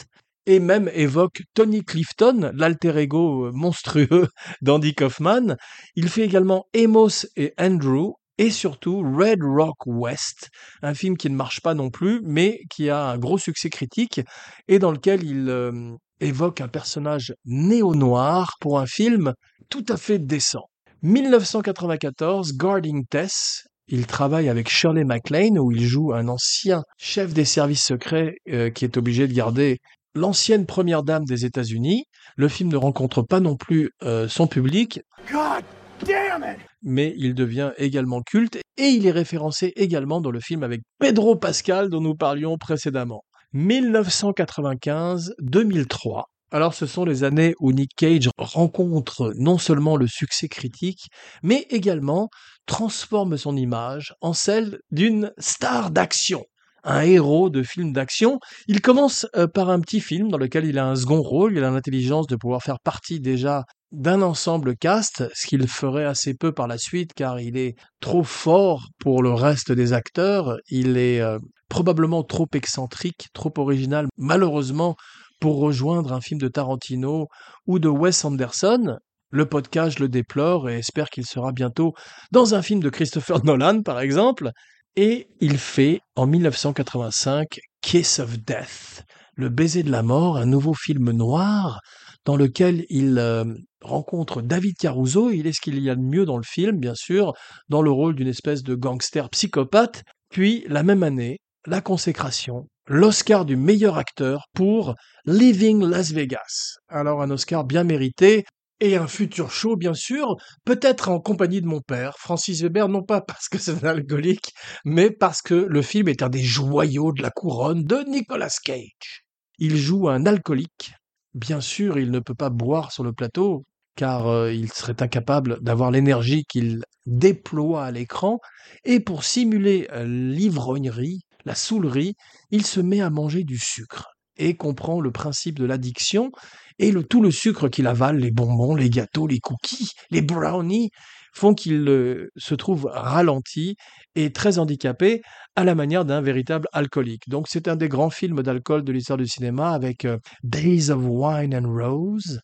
et 0.46 0.60
même 0.60 0.90
évoque 0.94 1.42
Tony 1.54 1.84
Clifton, 1.84 2.50
l'alter 2.54 2.96
ego 2.96 3.46
euh, 3.46 3.52
monstrueux 3.52 4.28
d'Andy 4.62 4.94
Kaufman. 4.94 5.56
Il 5.94 6.08
fait 6.08 6.22
également 6.22 6.66
Amos 6.74 7.26
et 7.36 7.54
Andrew, 7.58 8.14
et 8.38 8.50
surtout 8.50 9.02
Red 9.02 9.40
Rock 9.42 9.86
West, 9.86 10.48
un 10.82 10.94
film 10.94 11.16
qui 11.16 11.30
ne 11.30 11.36
marche 11.36 11.60
pas 11.60 11.74
non 11.74 11.90
plus, 11.90 12.20
mais 12.24 12.60
qui 12.70 12.90
a 12.90 13.10
un 13.10 13.18
gros 13.18 13.38
succès 13.38 13.70
critique, 13.70 14.20
et 14.68 14.78
dans 14.78 14.90
lequel 14.90 15.22
il 15.22 15.48
euh, 15.48 15.94
évoque 16.20 16.60
un 16.60 16.68
personnage 16.68 17.34
néo-noir 17.44 18.56
pour 18.60 18.78
un 18.78 18.86
film 18.86 19.34
tout 19.68 19.84
à 19.88 19.96
fait 19.96 20.18
décent. 20.18 20.64
1994, 21.02 22.54
Guarding 22.54 23.04
Tess, 23.06 23.64
il 23.88 24.06
travaille 24.06 24.48
avec 24.48 24.68
Shirley 24.68 25.04
MacLaine, 25.04 25.58
où 25.58 25.72
il 25.72 25.84
joue 25.84 26.12
un 26.12 26.28
ancien 26.28 26.82
chef 26.98 27.32
des 27.32 27.44
services 27.44 27.84
secrets 27.84 28.36
euh, 28.48 28.70
qui 28.70 28.84
est 28.84 28.96
obligé 28.96 29.26
de 29.26 29.34
garder 29.34 29.78
l'ancienne 30.14 30.66
première 30.66 31.02
dame 31.02 31.24
des 31.24 31.44
États-Unis. 31.44 32.04
Le 32.36 32.48
film 32.48 32.70
ne 32.70 32.76
rencontre 32.76 33.22
pas 33.22 33.40
non 33.40 33.56
plus 33.56 33.90
euh, 34.02 34.28
son 34.28 34.46
public, 34.46 35.00
God 35.30 35.64
damn 36.06 36.42
it! 36.42 36.58
mais 36.82 37.14
il 37.16 37.34
devient 37.34 37.72
également 37.78 38.20
culte 38.22 38.58
et 38.76 38.88
il 38.88 39.06
est 39.06 39.12
référencé 39.12 39.72
également 39.76 40.20
dans 40.20 40.30
le 40.30 40.40
film 40.40 40.62
avec 40.62 40.82
Pedro 40.98 41.36
Pascal 41.36 41.88
dont 41.88 42.00
nous 42.00 42.14
parlions 42.14 42.58
précédemment. 42.58 43.24
1995-2003. 43.54 46.24
Alors 46.50 46.74
ce 46.74 46.86
sont 46.86 47.04
les 47.04 47.22
années 47.24 47.54
où 47.60 47.72
Nick 47.72 47.92
Cage 47.96 48.28
rencontre 48.36 49.32
non 49.36 49.58
seulement 49.58 49.96
le 49.96 50.06
succès 50.06 50.48
critique, 50.48 51.08
mais 51.42 51.66
également 51.70 52.28
transforme 52.66 53.38
son 53.38 53.56
image 53.56 54.14
en 54.20 54.32
celle 54.32 54.78
d'une 54.90 55.32
star 55.38 55.90
d'action 55.90 56.44
un 56.84 57.02
héros 57.02 57.50
de 57.50 57.62
film 57.62 57.92
d'action. 57.92 58.38
Il 58.66 58.80
commence 58.80 59.26
euh, 59.36 59.46
par 59.46 59.70
un 59.70 59.80
petit 59.80 60.00
film 60.00 60.30
dans 60.30 60.38
lequel 60.38 60.64
il 60.64 60.78
a 60.78 60.86
un 60.86 60.96
second 60.96 61.22
rôle, 61.22 61.56
il 61.56 61.64
a 61.64 61.70
l'intelligence 61.70 62.26
de 62.26 62.36
pouvoir 62.36 62.62
faire 62.62 62.80
partie 62.80 63.20
déjà 63.20 63.64
d'un 63.92 64.22
ensemble 64.22 64.74
cast, 64.76 65.28
ce 65.34 65.46
qu'il 65.46 65.68
ferait 65.68 66.06
assez 66.06 66.34
peu 66.34 66.52
par 66.52 66.66
la 66.66 66.78
suite 66.78 67.12
car 67.14 67.40
il 67.40 67.58
est 67.58 67.76
trop 68.00 68.24
fort 68.24 68.88
pour 68.98 69.22
le 69.22 69.32
reste 69.32 69.70
des 69.70 69.92
acteurs, 69.92 70.56
il 70.70 70.96
est 70.96 71.20
euh, 71.20 71.38
probablement 71.68 72.22
trop 72.22 72.48
excentrique, 72.54 73.28
trop 73.34 73.52
original, 73.58 74.06
malheureusement 74.16 74.96
pour 75.40 75.58
rejoindre 75.58 76.12
un 76.12 76.20
film 76.20 76.40
de 76.40 76.48
Tarantino 76.48 77.26
ou 77.66 77.78
de 77.78 77.88
Wes 77.88 78.24
Anderson. 78.24 78.96
Le 79.30 79.46
podcast 79.46 79.98
le 79.98 80.08
déplore 80.08 80.68
et 80.68 80.78
espère 80.78 81.08
qu'il 81.08 81.26
sera 81.26 81.52
bientôt 81.52 81.94
dans 82.30 82.54
un 82.54 82.62
film 82.62 82.80
de 82.80 82.90
Christopher 82.90 83.44
Nolan, 83.44 83.82
par 83.82 84.00
exemple. 84.00 84.50
Et 84.96 85.28
il 85.40 85.56
fait 85.56 86.00
en 86.16 86.26
1985 86.26 87.58
Kiss 87.80 88.18
of 88.18 88.38
Death, 88.38 89.04
Le 89.34 89.48
baiser 89.48 89.82
de 89.82 89.90
la 89.90 90.02
mort, 90.02 90.36
un 90.36 90.44
nouveau 90.44 90.74
film 90.74 91.12
noir 91.12 91.80
dans 92.26 92.36
lequel 92.36 92.84
il 92.90 93.18
euh, 93.18 93.44
rencontre 93.80 94.42
David 94.42 94.76
Caruso. 94.76 95.30
Il 95.30 95.46
est 95.46 95.54
ce 95.54 95.62
qu'il 95.62 95.78
y 95.78 95.88
a 95.88 95.94
de 95.94 96.02
mieux 96.02 96.26
dans 96.26 96.36
le 96.36 96.44
film, 96.44 96.78
bien 96.78 96.94
sûr, 96.94 97.32
dans 97.70 97.80
le 97.80 97.90
rôle 97.90 98.14
d'une 98.14 98.28
espèce 98.28 98.62
de 98.62 98.74
gangster 98.74 99.30
psychopathe. 99.30 100.02
Puis, 100.30 100.64
la 100.68 100.82
même 100.82 101.02
année, 101.02 101.38
la 101.66 101.80
consécration, 101.80 102.66
l'Oscar 102.86 103.46
du 103.46 103.56
meilleur 103.56 103.96
acteur 103.96 104.44
pour 104.54 104.94
Living 105.24 105.82
Las 105.82 106.12
Vegas. 106.12 106.76
Alors 106.88 107.22
un 107.22 107.30
Oscar 107.30 107.64
bien 107.64 107.84
mérité, 107.84 108.44
et 108.82 108.96
un 108.96 109.06
futur 109.06 109.52
show, 109.52 109.76
bien 109.76 109.94
sûr, 109.94 110.34
peut-être 110.64 111.08
en 111.08 111.20
compagnie 111.20 111.60
de 111.60 111.68
mon 111.68 111.80
père, 111.80 112.18
Francis 112.18 112.62
Weber, 112.62 112.88
non 112.88 113.04
pas 113.04 113.20
parce 113.20 113.48
que 113.48 113.56
c'est 113.56 113.84
un 113.84 113.88
alcoolique, 113.88 114.52
mais 114.84 115.08
parce 115.12 115.40
que 115.40 115.54
le 115.54 115.82
film 115.82 116.08
est 116.08 116.20
un 116.20 116.28
des 116.28 116.42
joyaux 116.42 117.12
de 117.12 117.22
la 117.22 117.30
couronne 117.30 117.84
de 117.84 118.02
Nicolas 118.08 118.50
Cage. 118.64 119.24
Il 119.58 119.76
joue 119.76 120.08
un 120.08 120.26
alcoolique. 120.26 120.94
Bien 121.32 121.60
sûr, 121.60 121.96
il 121.96 122.10
ne 122.10 122.18
peut 122.18 122.34
pas 122.34 122.50
boire 122.50 122.90
sur 122.90 123.04
le 123.04 123.12
plateau, 123.12 123.62
car 123.94 124.26
euh, 124.26 124.52
il 124.52 124.72
serait 124.72 125.00
incapable 125.00 125.58
d'avoir 125.62 125.92
l'énergie 125.92 126.44
qu'il 126.48 126.82
déploie 127.06 127.84
à 127.84 127.92
l'écran, 127.92 128.40
et 128.84 128.98
pour 128.98 129.22
simuler 129.22 129.86
euh, 129.92 130.04
l'ivrognerie, 130.04 131.20
la 131.44 131.54
saoulerie, 131.54 132.16
il 132.50 132.66
se 132.66 132.80
met 132.80 133.00
à 133.00 133.10
manger 133.10 133.44
du 133.44 133.58
sucre 133.58 134.11
et 134.36 134.56
comprend 134.56 135.00
le 135.00 135.10
principe 135.10 135.58
de 135.58 135.64
l'addiction 135.64 136.30
et 136.78 136.90
le, 136.90 137.04
tout 137.04 137.22
le 137.22 137.30
sucre 137.30 137.68
qu'il 137.68 137.86
avale, 137.86 138.18
les 138.18 138.30
bonbons, 138.30 138.74
les 138.74 138.90
gâteaux, 138.90 139.26
les 139.26 139.40
cookies, 139.40 139.90
les 140.10 140.22
brownies, 140.22 140.90
font 141.34 141.54
qu'il 141.54 141.88
euh, 141.88 142.30
se 142.36 142.54
trouve 142.54 142.88
ralenti 142.90 143.76
et 144.14 144.32
très 144.32 144.58
handicapé 144.58 145.22
à 145.56 145.64
la 145.64 145.74
manière 145.74 146.04
d'un 146.04 146.20
véritable 146.20 146.68
alcoolique. 146.72 147.28
Donc 147.28 147.46
c'est 147.48 147.68
un 147.68 147.76
des 147.76 147.88
grands 147.88 148.10
films 148.10 148.42
d'alcool 148.42 148.84
de 148.84 148.92
l'histoire 148.92 149.18
du 149.18 149.26
cinéma 149.26 149.70
avec 149.70 150.04
euh, 150.04 150.18
Days 150.42 150.90
of 150.90 151.00
Wine 151.02 151.54
and 151.54 151.72
Rose 151.72 152.40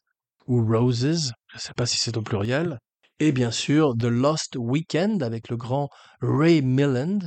ou 0.46 0.64
Roses, 0.64 1.32
je 1.48 1.56
ne 1.56 1.60
sais 1.60 1.74
pas 1.76 1.84
si 1.84 1.98
c'est 1.98 2.16
au 2.16 2.22
pluriel, 2.22 2.78
et 3.20 3.32
bien 3.32 3.50
sûr 3.50 3.94
The 3.98 4.04
Lost 4.04 4.56
Weekend 4.56 5.22
avec 5.22 5.50
le 5.50 5.56
grand 5.56 5.90
Ray 6.22 6.62
Milland 6.62 7.18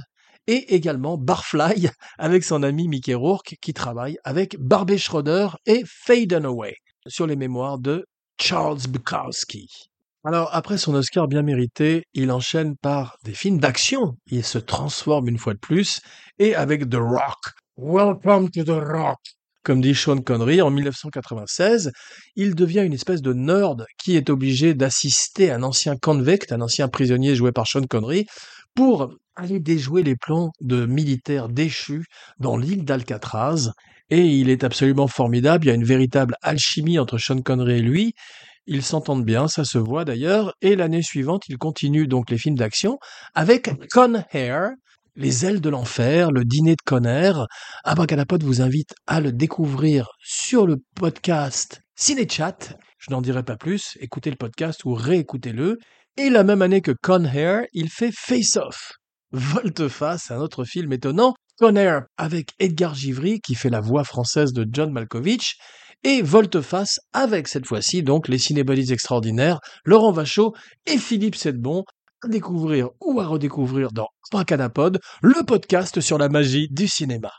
et 0.51 0.75
également 0.75 1.17
Barfly 1.17 1.87
avec 2.17 2.43
son 2.43 2.61
ami 2.61 2.89
Mickey 2.89 3.13
Rourke 3.13 3.55
qui 3.61 3.73
travaille 3.73 4.17
avec 4.25 4.57
Barbie 4.59 4.99
Schroeder 4.99 5.47
et 5.65 5.83
Faye 5.85 6.27
Dunaway 6.27 6.75
sur 7.07 7.25
les 7.25 7.37
mémoires 7.37 7.79
de 7.79 8.05
Charles 8.37 8.79
Bukowski. 8.89 9.69
Alors, 10.25 10.49
après 10.51 10.77
son 10.77 10.93
Oscar 10.93 11.29
bien 11.29 11.41
mérité, 11.41 12.03
il 12.13 12.31
enchaîne 12.31 12.75
par 12.75 13.15
des 13.23 13.33
films 13.33 13.59
d'action. 13.59 14.17
Il 14.27 14.43
se 14.43 14.57
transforme 14.57 15.29
une 15.29 15.37
fois 15.37 15.53
de 15.53 15.59
plus, 15.59 15.99
et 16.37 16.53
avec 16.53 16.89
The 16.89 16.97
Rock. 16.97 17.39
Welcome 17.77 18.51
to 18.51 18.63
the 18.63 18.83
Rock. 18.83 19.19
Comme 19.63 19.81
dit 19.81 19.95
Sean 19.95 20.17
Connery 20.17 20.61
en 20.61 20.69
1996, 20.69 21.91
il 22.35 22.55
devient 22.55 22.81
une 22.81 22.93
espèce 22.93 23.21
de 23.21 23.33
nerd 23.33 23.85
qui 23.97 24.17
est 24.17 24.29
obligé 24.29 24.73
d'assister 24.73 25.49
un 25.49 25.63
ancien 25.63 25.95
convict, 25.95 26.51
un 26.51 26.61
ancien 26.61 26.87
prisonnier 26.87 27.35
joué 27.35 27.51
par 27.51 27.67
Sean 27.67 27.83
Connery, 27.89 28.25
pour 28.75 29.11
aller 29.35 29.59
déjouer 29.59 30.03
les 30.03 30.15
plans 30.15 30.51
de 30.61 30.85
militaires 30.85 31.49
déchus 31.49 32.05
dans 32.39 32.57
l'île 32.57 32.85
d'Alcatraz. 32.85 33.71
Et 34.09 34.25
il 34.25 34.49
est 34.49 34.63
absolument 34.63 35.07
formidable, 35.07 35.65
il 35.65 35.67
y 35.69 35.71
a 35.71 35.75
une 35.75 35.85
véritable 35.85 36.35
alchimie 36.41 36.99
entre 36.99 37.17
Sean 37.17 37.41
Connery 37.41 37.79
et 37.79 37.81
lui. 37.81 38.13
Ils 38.67 38.83
s'entendent 38.83 39.25
bien, 39.25 39.47
ça 39.47 39.63
se 39.63 39.77
voit 39.77 40.05
d'ailleurs. 40.05 40.53
Et 40.61 40.75
l'année 40.75 41.01
suivante, 41.01 41.43
il 41.47 41.57
continue 41.57 42.07
donc 42.07 42.29
les 42.29 42.37
films 42.37 42.57
d'action 42.57 42.99
avec 43.33 43.71
Con 43.91 44.23
Air, 44.31 44.71
Les 45.15 45.45
ailes 45.45 45.61
de 45.61 45.69
l'enfer, 45.69 46.31
le 46.31 46.45
dîner 46.45 46.75
de 46.75 46.81
Conner. 46.85 47.33
Abracadapod 47.83 48.43
vous 48.43 48.61
invite 48.61 48.93
à 49.07 49.19
le 49.19 49.31
découvrir 49.31 50.07
sur 50.23 50.67
le 50.67 50.77
podcast 50.95 51.81
Cinéchat. 51.95 52.57
Je 52.97 53.11
n'en 53.11 53.21
dirai 53.21 53.43
pas 53.43 53.57
plus, 53.57 53.97
écoutez 53.99 54.29
le 54.29 54.37
podcast 54.37 54.85
ou 54.85 54.93
réécoutez-le. 54.93 55.77
Et 56.17 56.29
la 56.29 56.43
même 56.43 56.61
année 56.61 56.81
que 56.81 56.93
Con 57.01 57.25
Air, 57.25 57.63
il 57.73 57.89
fait 57.89 58.11
Face 58.13 58.57
Off. 58.57 59.00
Volte-face, 59.31 60.31
un 60.31 60.39
autre 60.39 60.65
film 60.65 60.91
étonnant, 60.91 61.33
Con 61.57 61.75
Air 61.75 62.03
avec 62.17 62.51
Edgar 62.59 62.95
Givry 62.95 63.39
qui 63.39 63.55
fait 63.55 63.69
la 63.69 63.81
voix 63.81 64.03
française 64.03 64.51
de 64.51 64.67
John 64.69 64.91
Malkovich 64.91 65.57
et 66.03 66.21
Volte-face 66.21 66.99
avec 67.13 67.47
cette 67.47 67.67
fois-ci 67.67 68.03
donc 68.03 68.27
les 68.27 68.39
cinébodies 68.39 68.91
extraordinaires, 68.91 69.59
Laurent 69.85 70.11
Vachaud 70.11 70.53
et 70.85 70.97
Philippe 70.97 71.35
Sedbon 71.35 71.83
à 72.23 72.27
découvrir 72.27 72.89
ou 72.99 73.19
à 73.19 73.27
redécouvrir 73.27 73.91
dans 73.91 74.07
Abracadapod, 74.31 74.99
le 75.21 75.45
podcast 75.45 76.01
sur 76.01 76.17
la 76.17 76.29
magie 76.29 76.67
du 76.69 76.87
cinéma. 76.87 77.31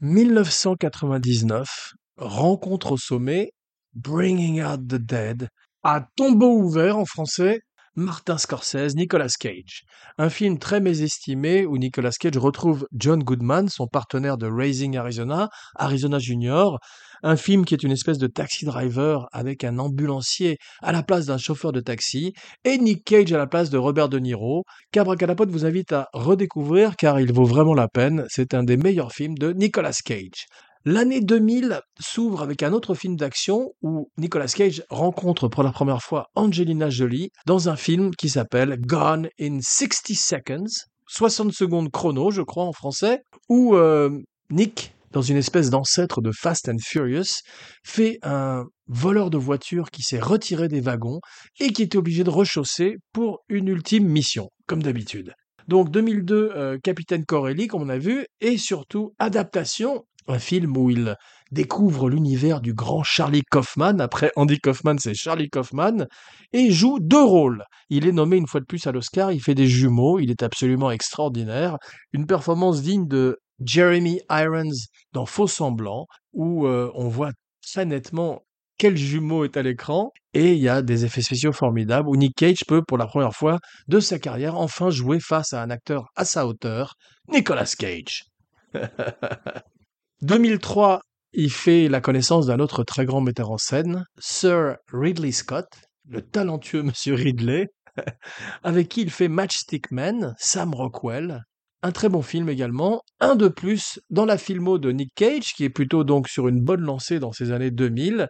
1999, 0.00 1.92
rencontre 2.16 2.92
au 2.92 2.96
sommet, 2.96 3.50
Bringing 3.94 4.62
Out 4.62 4.86
the 4.88 4.94
Dead, 4.94 5.48
à 5.82 6.06
tombeau 6.16 6.58
ouvert 6.58 6.96
en 6.96 7.04
français, 7.04 7.60
Martin 7.96 8.38
Scorsese, 8.38 8.94
Nicolas 8.94 9.34
Cage. 9.38 9.82
Un 10.16 10.30
film 10.30 10.58
très 10.58 10.80
mésestimé 10.80 11.66
où 11.66 11.76
Nicolas 11.76 12.12
Cage 12.12 12.36
retrouve 12.38 12.86
John 12.92 13.22
Goodman, 13.22 13.68
son 13.68 13.88
partenaire 13.88 14.38
de 14.38 14.46
Raising 14.46 14.96
Arizona, 14.96 15.48
Arizona 15.74 16.20
Junior. 16.20 16.78
Un 17.24 17.36
film 17.36 17.64
qui 17.64 17.74
est 17.74 17.82
une 17.82 17.90
espèce 17.90 18.18
de 18.18 18.28
taxi 18.28 18.64
driver 18.64 19.26
avec 19.32 19.64
un 19.64 19.78
ambulancier 19.78 20.58
à 20.82 20.92
la 20.92 21.02
place 21.02 21.26
d'un 21.26 21.36
chauffeur 21.36 21.72
de 21.72 21.80
taxi 21.80 22.32
et 22.64 22.78
Nick 22.78 23.04
Cage 23.04 23.32
à 23.32 23.38
la 23.38 23.48
place 23.48 23.70
de 23.70 23.76
Robert 23.76 24.08
De 24.08 24.18
Niro. 24.18 24.64
Cabracalapote 24.92 25.50
vous 25.50 25.66
invite 25.66 25.92
à 25.92 26.08
redécouvrir 26.12 26.96
car 26.96 27.20
il 27.20 27.32
vaut 27.32 27.44
vraiment 27.44 27.74
la 27.74 27.88
peine. 27.88 28.24
C'est 28.28 28.54
un 28.54 28.62
des 28.62 28.76
meilleurs 28.76 29.12
films 29.12 29.36
de 29.36 29.52
Nicolas 29.52 29.98
Cage. 30.04 30.46
L'année 30.86 31.20
2000 31.20 31.82
s'ouvre 32.00 32.40
avec 32.40 32.62
un 32.62 32.72
autre 32.72 32.94
film 32.94 33.14
d'action 33.14 33.74
où 33.82 34.10
Nicolas 34.16 34.46
Cage 34.46 34.82
rencontre 34.88 35.46
pour 35.46 35.62
la 35.62 35.72
première 35.72 36.00
fois 36.00 36.28
Angelina 36.34 36.88
Jolie 36.88 37.32
dans 37.44 37.68
un 37.68 37.76
film 37.76 38.12
qui 38.14 38.30
s'appelle 38.30 38.80
Gone 38.80 39.28
in 39.38 39.58
60 39.60 40.16
Seconds, 40.16 40.86
60 41.06 41.52
secondes 41.52 41.90
chrono, 41.90 42.30
je 42.30 42.40
crois 42.40 42.64
en 42.64 42.72
français, 42.72 43.20
où 43.50 43.76
euh, 43.76 44.08
Nick, 44.48 44.94
dans 45.10 45.20
une 45.20 45.36
espèce 45.36 45.68
d'ancêtre 45.68 46.22
de 46.22 46.30
Fast 46.32 46.70
and 46.70 46.78
Furious, 46.82 47.42
fait 47.84 48.18
un 48.22 48.64
voleur 48.86 49.28
de 49.28 49.36
voiture 49.36 49.90
qui 49.90 50.00
s'est 50.00 50.18
retiré 50.18 50.68
des 50.68 50.80
wagons 50.80 51.20
et 51.58 51.74
qui 51.74 51.82
est 51.82 51.94
obligé 51.94 52.24
de 52.24 52.30
rechausser 52.30 52.96
pour 53.12 53.40
une 53.50 53.68
ultime 53.68 54.08
mission, 54.08 54.48
comme 54.66 54.82
d'habitude. 54.82 55.34
Donc 55.70 55.90
2002, 55.90 56.52
euh, 56.56 56.78
Capitaine 56.82 57.24
Corelli, 57.24 57.68
comme 57.68 57.82
on 57.82 57.88
a 57.90 57.98
vu, 57.98 58.26
et 58.40 58.58
surtout 58.58 59.14
adaptation 59.20 60.04
un 60.30 60.38
film 60.38 60.76
où 60.76 60.90
il 60.90 61.16
découvre 61.50 62.08
l'univers 62.08 62.60
du 62.60 62.74
grand 62.74 63.02
Charlie 63.02 63.42
Kaufman. 63.50 64.00
Après 64.00 64.30
Andy 64.36 64.58
Kaufman, 64.58 64.96
c'est 64.98 65.14
Charlie 65.14 65.50
Kaufman. 65.50 66.06
Et 66.52 66.70
joue 66.70 66.98
deux 67.00 67.22
rôles. 67.22 67.64
Il 67.88 68.06
est 68.06 68.12
nommé 68.12 68.36
une 68.36 68.46
fois 68.46 68.60
de 68.60 68.66
plus 68.66 68.86
à 68.86 68.92
l'Oscar. 68.92 69.32
Il 69.32 69.40
fait 69.40 69.54
des 69.54 69.66
jumeaux. 69.66 70.18
Il 70.18 70.30
est 70.30 70.42
absolument 70.42 70.90
extraordinaire. 70.90 71.76
Une 72.12 72.26
performance 72.26 72.82
digne 72.82 73.06
de 73.06 73.38
Jeremy 73.64 74.20
Irons 74.30 74.70
dans 75.12 75.26
Faux 75.26 75.46
Semblant, 75.46 76.06
où 76.32 76.66
euh, 76.66 76.90
on 76.94 77.08
voit 77.08 77.32
très 77.62 77.84
nettement 77.84 78.42
quel 78.78 78.96
jumeau 78.96 79.44
est 79.44 79.56
à 79.56 79.62
l'écran. 79.62 80.10
Et 80.32 80.52
il 80.52 80.58
y 80.58 80.68
a 80.68 80.80
des 80.80 81.04
effets 81.04 81.20
spéciaux 81.20 81.52
formidables 81.52 82.08
où 82.08 82.16
Nick 82.16 82.34
Cage 82.36 82.64
peut, 82.66 82.82
pour 82.82 82.96
la 82.96 83.06
première 83.06 83.34
fois 83.34 83.58
de 83.88 84.00
sa 84.00 84.18
carrière, 84.18 84.56
enfin 84.56 84.90
jouer 84.90 85.18
face 85.20 85.52
à 85.52 85.62
un 85.62 85.70
acteur 85.70 86.06
à 86.16 86.24
sa 86.24 86.46
hauteur, 86.46 86.94
Nicolas 87.28 87.70
Cage. 87.78 88.24
2003, 90.22 91.00
il 91.32 91.50
fait 91.50 91.88
la 91.88 92.02
connaissance 92.02 92.46
d'un 92.46 92.60
autre 92.60 92.84
très 92.84 93.06
grand 93.06 93.22
metteur 93.22 93.50
en 93.50 93.56
scène, 93.56 94.04
Sir 94.18 94.76
Ridley 94.92 95.32
Scott, 95.32 95.68
le 96.06 96.20
talentueux 96.20 96.82
Monsieur 96.84 97.14
Ridley, 97.14 97.68
avec 98.62 98.90
qui 98.90 99.00
il 99.00 99.10
fait 99.10 99.28
Matchstick 99.28 99.90
Man, 99.90 100.34
Sam 100.38 100.74
Rockwell, 100.74 101.42
un 101.82 101.92
très 101.92 102.10
bon 102.10 102.20
film 102.20 102.50
également, 102.50 103.00
un 103.20 103.34
de 103.34 103.48
plus 103.48 103.98
dans 104.10 104.26
la 104.26 104.36
filmo 104.36 104.76
de 104.76 104.92
Nick 104.92 105.14
Cage, 105.14 105.54
qui 105.54 105.64
est 105.64 105.70
plutôt 105.70 106.04
donc 106.04 106.28
sur 106.28 106.48
une 106.48 106.60
bonne 106.60 106.82
lancée 106.82 107.18
dans 107.18 107.32
ces 107.32 107.50
années 107.50 107.70
2000, 107.70 108.28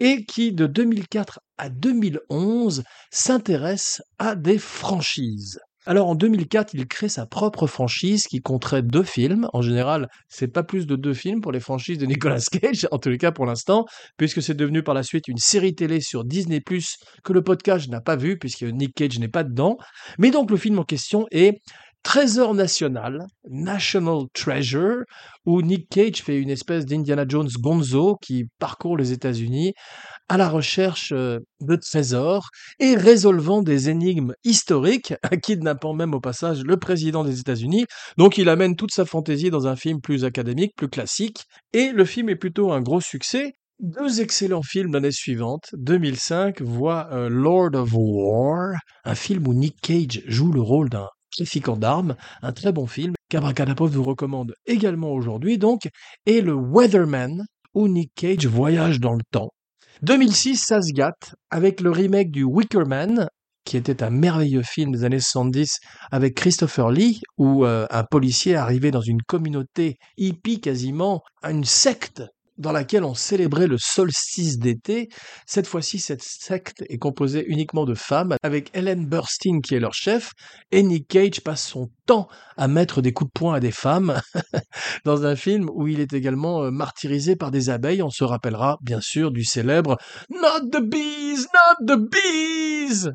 et 0.00 0.24
qui 0.24 0.54
de 0.54 0.66
2004 0.66 1.40
à 1.58 1.68
2011 1.68 2.82
s'intéresse 3.10 4.00
à 4.18 4.36
des 4.36 4.56
franchises. 4.58 5.60
Alors 5.88 6.08
en 6.08 6.16
2004, 6.16 6.74
il 6.74 6.88
crée 6.88 7.08
sa 7.08 7.26
propre 7.26 7.68
franchise 7.68 8.26
qui 8.26 8.40
compterait 8.40 8.82
deux 8.82 9.04
films. 9.04 9.48
En 9.52 9.62
général, 9.62 10.08
c'est 10.28 10.48
pas 10.48 10.64
plus 10.64 10.84
de 10.84 10.96
deux 10.96 11.14
films 11.14 11.40
pour 11.40 11.52
les 11.52 11.60
franchises 11.60 11.98
de 11.98 12.06
Nicolas 12.06 12.40
Cage, 12.60 12.88
en 12.90 12.98
tous 12.98 13.08
les 13.08 13.18
cas 13.18 13.30
pour 13.30 13.46
l'instant, 13.46 13.84
puisque 14.16 14.42
c'est 14.42 14.54
devenu 14.54 14.82
par 14.82 14.94
la 14.94 15.04
suite 15.04 15.28
une 15.28 15.38
série 15.38 15.76
télé 15.76 16.00
sur 16.00 16.24
Disney⁇ 16.24 16.58
que 17.22 17.32
le 17.32 17.42
podcast 17.42 17.88
n'a 17.88 18.00
pas 18.00 18.16
vu, 18.16 18.36
puisque 18.36 18.64
Nick 18.64 18.94
Cage 18.96 19.20
n'est 19.20 19.28
pas 19.28 19.44
dedans. 19.44 19.76
Mais 20.18 20.32
donc 20.32 20.50
le 20.50 20.56
film 20.56 20.80
en 20.80 20.84
question 20.84 21.28
est 21.30 21.60
Trésor 22.02 22.54
national, 22.54 23.26
National 23.48 24.26
Treasure, 24.32 25.02
où 25.44 25.60
Nick 25.60 25.88
Cage 25.88 26.22
fait 26.22 26.36
une 26.36 26.50
espèce 26.50 26.86
d'Indiana 26.86 27.24
Jones 27.28 27.50
gonzo 27.58 28.16
qui 28.22 28.44
parcourt 28.60 28.96
les 28.96 29.10
États-Unis 29.10 29.72
à 30.28 30.36
la 30.36 30.48
recherche 30.48 31.12
de 31.12 31.76
trésors 31.76 32.48
et 32.78 32.94
résolvant 32.96 33.62
des 33.62 33.88
énigmes 33.88 34.34
historiques, 34.44 35.14
kidnappant 35.42 35.94
même 35.94 36.14
au 36.14 36.20
passage 36.20 36.62
le 36.62 36.76
président 36.76 37.24
des 37.24 37.40
États-Unis. 37.40 37.86
Donc 38.16 38.38
il 38.38 38.48
amène 38.48 38.76
toute 38.76 38.92
sa 38.92 39.04
fantaisie 39.04 39.50
dans 39.50 39.66
un 39.66 39.76
film 39.76 40.00
plus 40.00 40.24
académique, 40.24 40.74
plus 40.76 40.88
classique, 40.88 41.44
et 41.72 41.92
le 41.92 42.04
film 42.04 42.28
est 42.28 42.36
plutôt 42.36 42.72
un 42.72 42.80
gros 42.80 43.00
succès. 43.00 43.54
Deux 43.78 44.20
excellents 44.20 44.62
films 44.62 44.94
l'année 44.94 45.12
suivante, 45.12 45.68
2005, 45.74 46.62
voit 46.62 47.08
Lord 47.28 47.74
of 47.74 47.90
War, 47.92 48.72
un 49.04 49.14
film 49.14 49.46
où 49.46 49.52
Nick 49.52 49.76
Cage 49.82 50.22
joue 50.26 50.50
le 50.50 50.62
rôle 50.62 50.88
d'un 50.88 51.08
trafiquant 51.36 51.76
d'armes, 51.76 52.16
un 52.40 52.52
très 52.52 52.72
bon 52.72 52.86
film 52.86 53.14
qu'Abracadapov 53.28 53.90
vous 53.90 54.04
recommande 54.04 54.54
également 54.66 55.12
aujourd'hui 55.12 55.58
donc, 55.58 55.88
et 56.24 56.40
le 56.40 56.54
Weatherman, 56.54 57.44
où 57.74 57.88
Nick 57.88 58.12
Cage 58.14 58.46
voyage 58.46 59.00
dans 59.00 59.12
le 59.12 59.22
temps 59.30 59.50
2006, 60.02 60.62
ça 60.66 60.82
se 60.82 60.92
gâte 60.92 61.34
avec 61.50 61.80
le 61.80 61.90
remake 61.90 62.30
du 62.30 62.44
Wicker 62.44 62.86
Man, 62.86 63.28
qui 63.64 63.76
était 63.76 64.02
un 64.02 64.10
merveilleux 64.10 64.62
film 64.62 64.92
des 64.92 65.04
années 65.04 65.20
70 65.20 65.78
avec 66.10 66.34
Christopher 66.34 66.90
Lee, 66.90 67.20
où 67.38 67.64
euh, 67.64 67.86
un 67.90 68.04
policier 68.04 68.56
arrivé 68.56 68.90
dans 68.90 69.00
une 69.00 69.22
communauté 69.22 69.96
hippie 70.18 70.60
quasiment, 70.60 71.22
une 71.42 71.64
secte 71.64 72.22
dans 72.58 72.72
laquelle 72.72 73.04
on 73.04 73.14
célébrait 73.14 73.66
le 73.66 73.78
solstice 73.78 74.58
d'été. 74.58 75.08
Cette 75.46 75.66
fois-ci, 75.66 75.98
cette 75.98 76.22
secte 76.22 76.84
est 76.88 76.98
composée 76.98 77.44
uniquement 77.48 77.84
de 77.84 77.94
femmes, 77.94 78.36
avec 78.42 78.70
Ellen 78.74 79.06
Burstyn 79.06 79.60
qui 79.60 79.74
est 79.74 79.80
leur 79.80 79.94
chef, 79.94 80.32
et 80.70 80.82
Nick 80.82 81.08
Cage 81.08 81.40
passe 81.42 81.66
son 81.66 81.90
temps 82.06 82.28
à 82.56 82.68
mettre 82.68 83.02
des 83.02 83.12
coups 83.12 83.28
de 83.28 83.38
poing 83.38 83.54
à 83.54 83.60
des 83.60 83.70
femmes, 83.70 84.20
dans 85.04 85.26
un 85.26 85.36
film 85.36 85.68
où 85.74 85.86
il 85.86 86.00
est 86.00 86.12
également 86.12 86.64
euh, 86.64 86.70
martyrisé 86.70 87.36
par 87.36 87.50
des 87.50 87.68
abeilles. 87.68 88.02
On 88.02 88.10
se 88.10 88.24
rappellera 88.24 88.78
bien 88.80 89.00
sûr 89.00 89.30
du 89.30 89.44
célèbre 89.44 89.98
Not 90.30 90.70
the 90.72 90.80
bees, 90.80 91.46
not 91.52 91.86
the 91.86 91.98
bees 91.98 93.10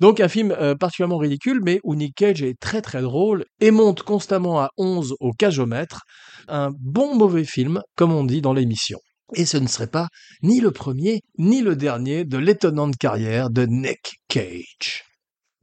Donc 0.00 0.20
un 0.20 0.28
film 0.28 0.52
euh, 0.52 0.74
particulièrement 0.74 1.18
ridicule, 1.18 1.60
mais 1.62 1.80
où 1.84 1.94
Nick 1.94 2.14
Cage 2.16 2.42
est 2.42 2.58
très 2.60 2.82
très 2.82 3.02
drôle 3.02 3.44
et 3.60 3.70
monte 3.70 4.02
constamment 4.02 4.60
à 4.60 4.70
11 4.76 5.14
au 5.20 5.32
cajomètre. 5.32 6.02
Un 6.48 6.70
bon 6.78 7.16
mauvais 7.16 7.44
film, 7.44 7.80
comme 7.96 8.12
on 8.12 8.24
dit 8.24 8.42
dans 8.42 8.52
l'émission. 8.52 8.98
Et 9.34 9.46
ce 9.46 9.56
ne 9.56 9.66
serait 9.66 9.88
pas 9.88 10.08
ni 10.42 10.60
le 10.60 10.70
premier 10.70 11.22
ni 11.38 11.62
le 11.62 11.76
dernier 11.76 12.24
de 12.24 12.36
l'étonnante 12.36 12.96
carrière 12.96 13.50
de 13.50 13.64
Nick 13.64 14.16
Cage. 14.28 15.04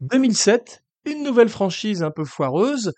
2007, 0.02 0.82
une 1.06 1.24
nouvelle 1.24 1.50
franchise 1.50 2.04
un 2.04 2.12
peu 2.12 2.26
foireuse, 2.26 2.94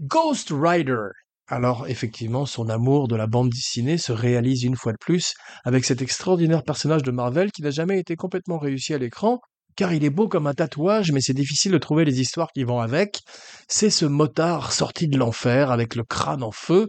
Ghost 0.00 0.52
Rider. 0.52 1.08
Alors 1.48 1.86
effectivement, 1.88 2.44
son 2.44 2.68
amour 2.68 3.06
de 3.06 3.16
la 3.16 3.26
bande 3.26 3.50
dessinée 3.50 3.98
se 3.98 4.12
réalise 4.12 4.64
une 4.64 4.76
fois 4.76 4.92
de 4.92 4.98
plus 5.00 5.34
avec 5.64 5.84
cet 5.84 6.02
extraordinaire 6.02 6.64
personnage 6.64 7.02
de 7.02 7.12
Marvel 7.12 7.52
qui 7.52 7.62
n'a 7.62 7.70
jamais 7.70 8.00
été 8.00 8.16
complètement 8.16 8.58
réussi 8.58 8.94
à 8.94 8.98
l'écran, 8.98 9.38
car 9.76 9.92
il 9.92 10.04
est 10.04 10.10
beau 10.10 10.26
comme 10.26 10.48
un 10.48 10.54
tatouage, 10.54 11.12
mais 11.12 11.20
c'est 11.20 11.34
difficile 11.34 11.72
de 11.72 11.78
trouver 11.78 12.04
les 12.04 12.20
histoires 12.20 12.50
qui 12.52 12.64
vont 12.64 12.80
avec. 12.80 13.20
C'est 13.68 13.90
ce 13.90 14.06
motard 14.06 14.72
sorti 14.72 15.06
de 15.06 15.18
l'enfer 15.18 15.70
avec 15.70 15.94
le 15.94 16.02
crâne 16.02 16.42
en 16.42 16.50
feu, 16.50 16.88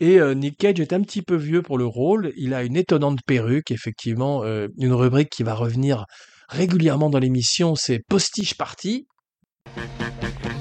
et 0.00 0.18
euh, 0.18 0.34
Nick 0.34 0.58
Cage 0.58 0.80
est 0.80 0.92
un 0.92 1.02
petit 1.02 1.22
peu 1.22 1.36
vieux 1.36 1.62
pour 1.62 1.78
le 1.78 1.86
rôle. 1.86 2.32
Il 2.36 2.52
a 2.54 2.64
une 2.64 2.76
étonnante 2.76 3.20
perruque, 3.26 3.70
effectivement, 3.70 4.42
euh, 4.42 4.66
une 4.78 4.92
rubrique 4.92 5.30
qui 5.30 5.44
va 5.44 5.54
revenir 5.54 6.04
régulièrement 6.48 7.10
dans 7.10 7.18
l'émission, 7.18 7.74
c'est 7.74 8.00
Postiche 8.08 8.56
Party. 8.56 9.06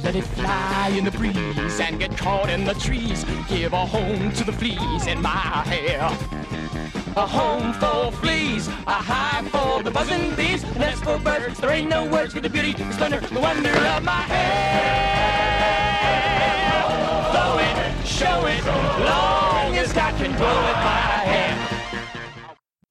Let 0.03 0.17
it 0.17 0.25
fly 0.25 0.93
in 0.97 1.05
the 1.05 1.11
breeze 1.11 1.79
and 1.79 1.97
get 1.97 2.17
caught 2.17 2.49
in 2.49 2.65
the 2.65 2.73
trees. 2.73 3.23
Give 3.47 3.71
a 3.71 3.85
home 3.85 4.33
to 4.33 4.43
the 4.43 4.51
fleas 4.51 5.07
in 5.07 5.21
my 5.21 5.29
hair. 5.29 6.01
A 7.15 7.25
home 7.25 7.71
for 7.73 8.11
fleas, 8.11 8.67
a 8.67 8.91
hive 8.91 9.47
for 9.47 9.81
the 9.81 9.91
buzzing 9.91 10.35
bees, 10.35 10.63
a 10.63 10.77
nest 10.77 11.05
for 11.05 11.17
birds. 11.19 11.57
There 11.59 11.71
ain't 11.71 11.87
no 11.87 12.05
words 12.05 12.33
for 12.33 12.41
the 12.41 12.49
beauty, 12.49 12.73
the 12.73 12.91
splendor, 12.91 13.21
the 13.21 13.39
wonder 13.39 13.69
of 13.69 14.03
my 14.03 14.21
hair. 14.33 15.13
Blow 17.31 17.59
it, 17.59 18.05
show 18.05 18.45
it, 18.45 18.65
long 19.05 19.77
as 19.77 19.93
God 19.93 20.15
can 20.17 20.35
blow 20.35 20.69
it 20.69 20.75
my 20.83 21.23
hair. 21.31 21.72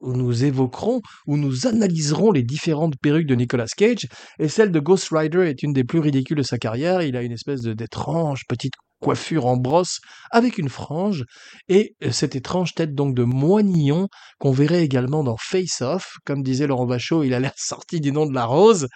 Où 0.02 0.14
nous 0.14 0.44
évoquerons, 0.44 1.00
où 1.26 1.36
nous 1.36 1.66
analyserons 1.66 2.32
les 2.32 2.42
différentes 2.42 2.94
perruques 3.00 3.26
de 3.26 3.34
Nicolas 3.34 3.66
Cage, 3.76 4.06
et 4.38 4.48
celle 4.48 4.72
de 4.72 4.80
Ghost 4.80 5.08
Rider 5.10 5.48
est 5.48 5.62
une 5.62 5.72
des 5.72 5.84
plus 5.84 6.00
ridicules 6.00 6.38
de 6.38 6.42
sa 6.42 6.58
carrière. 6.58 7.02
Il 7.02 7.16
a 7.16 7.22
une 7.22 7.32
espèce 7.32 7.62
d'étrange 7.62 8.42
petite 8.48 8.74
coiffure 9.00 9.46
en 9.46 9.56
brosse 9.56 10.00
avec 10.30 10.58
une 10.58 10.68
frange, 10.68 11.24
et 11.68 11.94
euh, 12.04 12.12
cette 12.12 12.36
étrange 12.36 12.74
tête 12.74 12.94
donc 12.94 13.14
de 13.14 13.24
moignon 13.24 14.08
qu'on 14.38 14.52
verrait 14.52 14.84
également 14.84 15.24
dans 15.24 15.36
Face 15.36 15.82
Off. 15.82 16.16
Comme 16.24 16.42
disait 16.42 16.66
Laurent 16.66 16.86
Bachot, 16.86 17.24
il 17.24 17.34
a 17.34 17.40
l'air 17.40 17.52
sorti 17.56 18.00
du 18.00 18.12
nom 18.12 18.26
de 18.26 18.34
la 18.34 18.46
rose. 18.46 18.88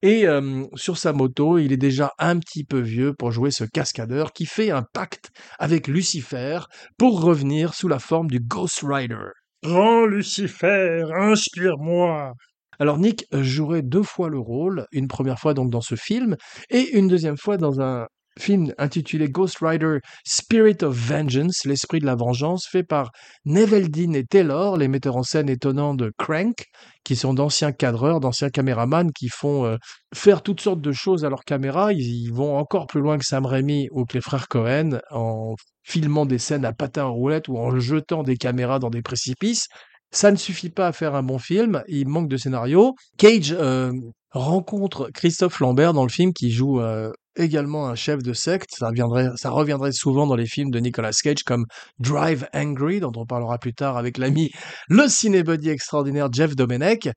Et 0.00 0.28
euh, 0.28 0.64
sur 0.74 0.96
sa 0.96 1.12
moto, 1.12 1.58
il 1.58 1.72
est 1.72 1.76
déjà 1.76 2.12
un 2.20 2.38
petit 2.38 2.62
peu 2.62 2.78
vieux 2.78 3.14
pour 3.14 3.32
jouer 3.32 3.50
ce 3.50 3.64
cascadeur 3.64 4.32
qui 4.32 4.46
fait 4.46 4.70
un 4.70 4.84
pacte 4.92 5.30
avec 5.58 5.88
Lucifer 5.88 6.60
pour 6.96 7.20
revenir 7.20 7.74
sous 7.74 7.88
la 7.88 7.98
forme 7.98 8.28
du 8.28 8.38
Ghost 8.38 8.84
Rider. 8.84 9.37
Grand 9.62 10.06
Lucifer, 10.06 11.04
inspire-moi. 11.14 12.32
Alors 12.78 12.98
Nick 12.98 13.26
jouerait 13.32 13.82
deux 13.82 14.02
fois 14.04 14.28
le 14.28 14.38
rôle, 14.38 14.86
une 14.92 15.08
première 15.08 15.38
fois 15.38 15.52
donc 15.54 15.70
dans 15.70 15.80
ce 15.80 15.96
film 15.96 16.36
et 16.70 16.96
une 16.96 17.08
deuxième 17.08 17.36
fois 17.36 17.56
dans 17.56 17.80
un 17.80 18.06
film 18.38 18.72
intitulé 18.78 19.28
Ghost 19.28 19.58
Rider 19.60 19.98
Spirit 20.24 20.82
of 20.82 20.94
Vengeance, 20.96 21.64
l'esprit 21.64 21.98
de 21.98 22.06
la 22.06 22.14
vengeance, 22.14 22.66
fait 22.70 22.82
par 22.82 23.10
Neveldine 23.44 24.14
et 24.14 24.24
Taylor, 24.24 24.76
les 24.76 24.88
metteurs 24.88 25.16
en 25.16 25.22
scène 25.22 25.48
étonnants 25.48 25.94
de 25.94 26.12
Crank, 26.18 26.64
qui 27.04 27.16
sont 27.16 27.34
d'anciens 27.34 27.72
cadreurs, 27.72 28.20
d'anciens 28.20 28.50
caméramans 28.50 29.10
qui 29.12 29.28
font 29.28 29.64
euh, 29.64 29.76
faire 30.14 30.42
toutes 30.42 30.60
sortes 30.60 30.80
de 30.80 30.92
choses 30.92 31.24
à 31.24 31.30
leur 31.30 31.44
caméra. 31.44 31.92
Ils, 31.92 32.24
ils 32.26 32.32
vont 32.32 32.56
encore 32.56 32.86
plus 32.86 33.00
loin 33.00 33.18
que 33.18 33.24
Sam 33.24 33.46
Raimi 33.46 33.88
ou 33.90 34.04
que 34.04 34.14
les 34.14 34.20
frères 34.20 34.48
Cohen 34.48 35.00
en 35.10 35.54
filmant 35.84 36.26
des 36.26 36.38
scènes 36.38 36.64
à 36.64 36.72
patins 36.72 37.06
en 37.06 37.14
roulette 37.14 37.48
ou 37.48 37.56
en 37.56 37.78
jetant 37.78 38.22
des 38.22 38.36
caméras 38.36 38.78
dans 38.78 38.90
des 38.90 39.02
précipices. 39.02 39.66
Ça 40.10 40.30
ne 40.30 40.36
suffit 40.36 40.70
pas 40.70 40.86
à 40.86 40.92
faire 40.92 41.14
un 41.14 41.22
bon 41.22 41.38
film, 41.38 41.82
il 41.86 42.08
manque 42.08 42.28
de 42.28 42.36
scénario. 42.36 42.94
Cage 43.18 43.52
euh, 43.52 43.92
rencontre 44.30 45.10
Christophe 45.12 45.60
Lambert 45.60 45.92
dans 45.92 46.04
le 46.04 46.10
film 46.10 46.32
qui 46.32 46.50
joue 46.50 46.80
euh, 46.80 47.10
également 47.38 47.88
un 47.88 47.94
chef 47.94 48.22
de 48.22 48.32
secte. 48.32 48.70
Ça 48.78 49.50
reviendrait, 49.50 49.92
souvent 49.92 50.26
dans 50.26 50.36
les 50.36 50.46
films 50.46 50.70
de 50.70 50.78
Nicolas 50.78 51.12
Cage 51.12 51.42
comme 51.44 51.64
Drive 51.98 52.46
Angry, 52.54 53.00
dont 53.00 53.12
on 53.16 53.26
parlera 53.26 53.58
plus 53.58 53.74
tard 53.74 53.96
avec 53.96 54.18
l'ami, 54.18 54.50
le 54.88 55.08
cinébuddy 55.08 55.70
extraordinaire 55.70 56.28
Jeff 56.32 56.54
Domenech. 56.54 57.08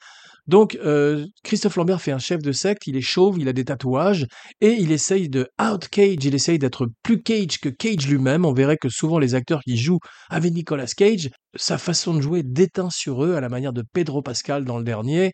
Donc, 0.47 0.77
euh, 0.83 1.27
Christophe 1.43 1.75
Lambert 1.75 2.01
fait 2.01 2.11
un 2.11 2.19
chef 2.19 2.41
de 2.41 2.51
secte, 2.51 2.87
il 2.87 2.97
est 2.97 3.01
chauve, 3.01 3.37
il 3.39 3.47
a 3.47 3.53
des 3.53 3.63
tatouages, 3.63 4.25
et 4.59 4.71
il 4.71 4.91
essaye 4.91 5.29
de 5.29 5.47
out-cage, 5.61 6.17
il 6.23 6.33
essaye 6.33 6.57
d'être 6.57 6.87
plus 7.03 7.21
cage 7.21 7.59
que 7.59 7.69
Cage 7.69 8.07
lui-même. 8.07 8.43
On 8.43 8.53
verrait 8.53 8.77
que 8.77 8.89
souvent 8.89 9.19
les 9.19 9.35
acteurs 9.35 9.61
qui 9.61 9.77
jouent 9.77 9.99
avec 10.29 10.51
Nicolas 10.53 10.87
Cage, 10.87 11.29
sa 11.55 11.77
façon 11.77 12.15
de 12.15 12.21
jouer 12.21 12.41
déteint 12.43 12.89
sur 12.89 13.23
eux, 13.23 13.35
à 13.35 13.41
la 13.41 13.49
manière 13.49 13.73
de 13.73 13.83
Pedro 13.93 14.21
Pascal 14.23 14.65
dans 14.65 14.79
le 14.79 14.83
dernier, 14.83 15.31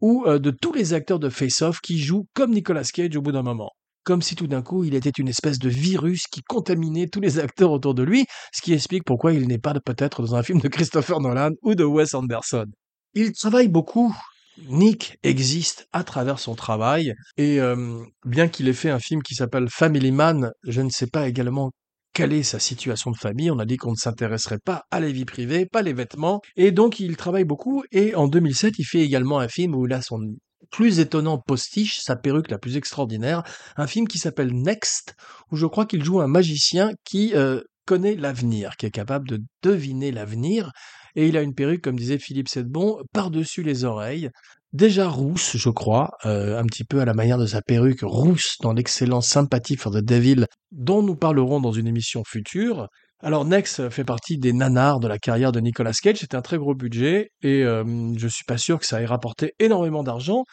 ou 0.00 0.24
euh, 0.26 0.38
de 0.38 0.50
tous 0.50 0.72
les 0.72 0.94
acteurs 0.94 1.18
de 1.18 1.28
Face 1.28 1.62
Off 1.62 1.80
qui 1.80 1.98
jouent 1.98 2.26
comme 2.34 2.52
Nicolas 2.52 2.84
Cage 2.84 3.16
au 3.16 3.22
bout 3.22 3.32
d'un 3.32 3.42
moment 3.42 3.70
comme 4.06 4.22
si 4.22 4.36
tout 4.36 4.46
d'un 4.46 4.62
coup 4.62 4.84
il 4.84 4.94
était 4.94 5.10
une 5.10 5.28
espèce 5.28 5.58
de 5.58 5.68
virus 5.68 6.28
qui 6.28 6.40
contaminait 6.40 7.08
tous 7.08 7.20
les 7.20 7.40
acteurs 7.40 7.72
autour 7.72 7.92
de 7.92 8.04
lui, 8.04 8.24
ce 8.54 8.62
qui 8.62 8.72
explique 8.72 9.02
pourquoi 9.04 9.32
il 9.32 9.48
n'est 9.48 9.58
pas 9.58 9.74
peut-être 9.84 10.22
dans 10.22 10.36
un 10.36 10.42
film 10.44 10.60
de 10.60 10.68
Christopher 10.68 11.20
Nolan 11.20 11.50
ou 11.62 11.74
de 11.74 11.84
Wes 11.84 12.14
Anderson. 12.14 12.66
Il 13.14 13.32
travaille 13.32 13.68
beaucoup. 13.68 14.14
Nick 14.70 15.18
existe 15.22 15.86
à 15.92 16.02
travers 16.02 16.38
son 16.38 16.54
travail 16.54 17.12
et 17.36 17.60
euh, 17.60 18.02
bien 18.24 18.48
qu'il 18.48 18.68
ait 18.68 18.72
fait 18.72 18.88
un 18.88 19.00
film 19.00 19.22
qui 19.22 19.34
s'appelle 19.34 19.68
Family 19.68 20.12
Man, 20.12 20.50
je 20.62 20.80
ne 20.80 20.88
sais 20.88 21.08
pas 21.08 21.28
également 21.28 21.72
quelle 22.14 22.32
est 22.32 22.44
sa 22.44 22.58
situation 22.58 23.10
de 23.10 23.16
famille. 23.18 23.50
On 23.50 23.58
a 23.58 23.66
dit 23.66 23.76
qu'on 23.76 23.90
ne 23.90 23.96
s'intéresserait 23.96 24.60
pas 24.64 24.84
à 24.90 25.00
la 25.00 25.10
vie 25.10 25.26
privée, 25.26 25.66
pas 25.66 25.82
les 25.82 25.92
vêtements. 25.92 26.40
Et 26.56 26.70
donc, 26.70 26.98
il 26.98 27.14
travaille 27.18 27.44
beaucoup. 27.44 27.84
Et 27.92 28.14
en 28.14 28.26
2007, 28.26 28.78
il 28.78 28.84
fait 28.84 29.00
également 29.00 29.38
un 29.38 29.48
film 29.48 29.74
où 29.74 29.84
il 29.86 29.92
a 29.92 30.00
son 30.00 30.20
plus 30.76 31.00
étonnant 31.00 31.38
postiche, 31.38 32.00
sa 32.00 32.16
perruque 32.16 32.50
la 32.50 32.58
plus 32.58 32.76
extraordinaire, 32.76 33.42
un 33.78 33.86
film 33.86 34.06
qui 34.06 34.18
s'appelle 34.18 34.52
Next, 34.52 35.16
où 35.50 35.56
je 35.56 35.64
crois 35.64 35.86
qu'il 35.86 36.04
joue 36.04 36.20
un 36.20 36.26
magicien 36.26 36.90
qui 37.02 37.32
euh, 37.34 37.62
connaît 37.86 38.14
l'avenir, 38.14 38.76
qui 38.76 38.84
est 38.84 38.90
capable 38.90 39.26
de 39.26 39.40
deviner 39.62 40.12
l'avenir, 40.12 40.72
et 41.14 41.28
il 41.28 41.38
a 41.38 41.40
une 41.40 41.54
perruque, 41.54 41.80
comme 41.80 41.98
disait 41.98 42.18
Philippe 42.18 42.50
Sedbon, 42.50 42.98
par-dessus 43.14 43.62
les 43.62 43.84
oreilles, 43.84 44.28
déjà 44.74 45.08
rousse, 45.08 45.56
je 45.56 45.70
crois, 45.70 46.10
euh, 46.26 46.58
un 46.58 46.66
petit 46.66 46.84
peu 46.84 47.00
à 47.00 47.06
la 47.06 47.14
manière 47.14 47.38
de 47.38 47.46
sa 47.46 47.62
perruque 47.62 48.02
rousse 48.02 48.56
dans 48.60 48.74
l'excellent 48.74 49.22
Sympathy 49.22 49.76
for 49.76 49.90
the 49.90 50.04
Devil, 50.04 50.44
dont 50.72 51.02
nous 51.02 51.16
parlerons 51.16 51.58
dans 51.58 51.72
une 51.72 51.86
émission 51.86 52.22
future. 52.22 52.88
Alors 53.20 53.46
Next 53.46 53.88
fait 53.88 54.04
partie 54.04 54.36
des 54.36 54.52
nanars 54.52 55.00
de 55.00 55.08
la 55.08 55.18
carrière 55.18 55.50
de 55.50 55.60
Nicolas 55.60 55.92
Cage, 55.92 56.18
c'est 56.20 56.34
un 56.34 56.42
très 56.42 56.58
gros 56.58 56.74
budget 56.74 57.30
et 57.42 57.62
euh, 57.62 58.12
je 58.16 58.28
suis 58.28 58.44
pas 58.44 58.58
sûr 58.58 58.78
que 58.78 58.84
ça 58.84 59.00
ait 59.00 59.06
rapporté 59.06 59.54
énormément 59.58 60.02
d'argent, 60.02 60.44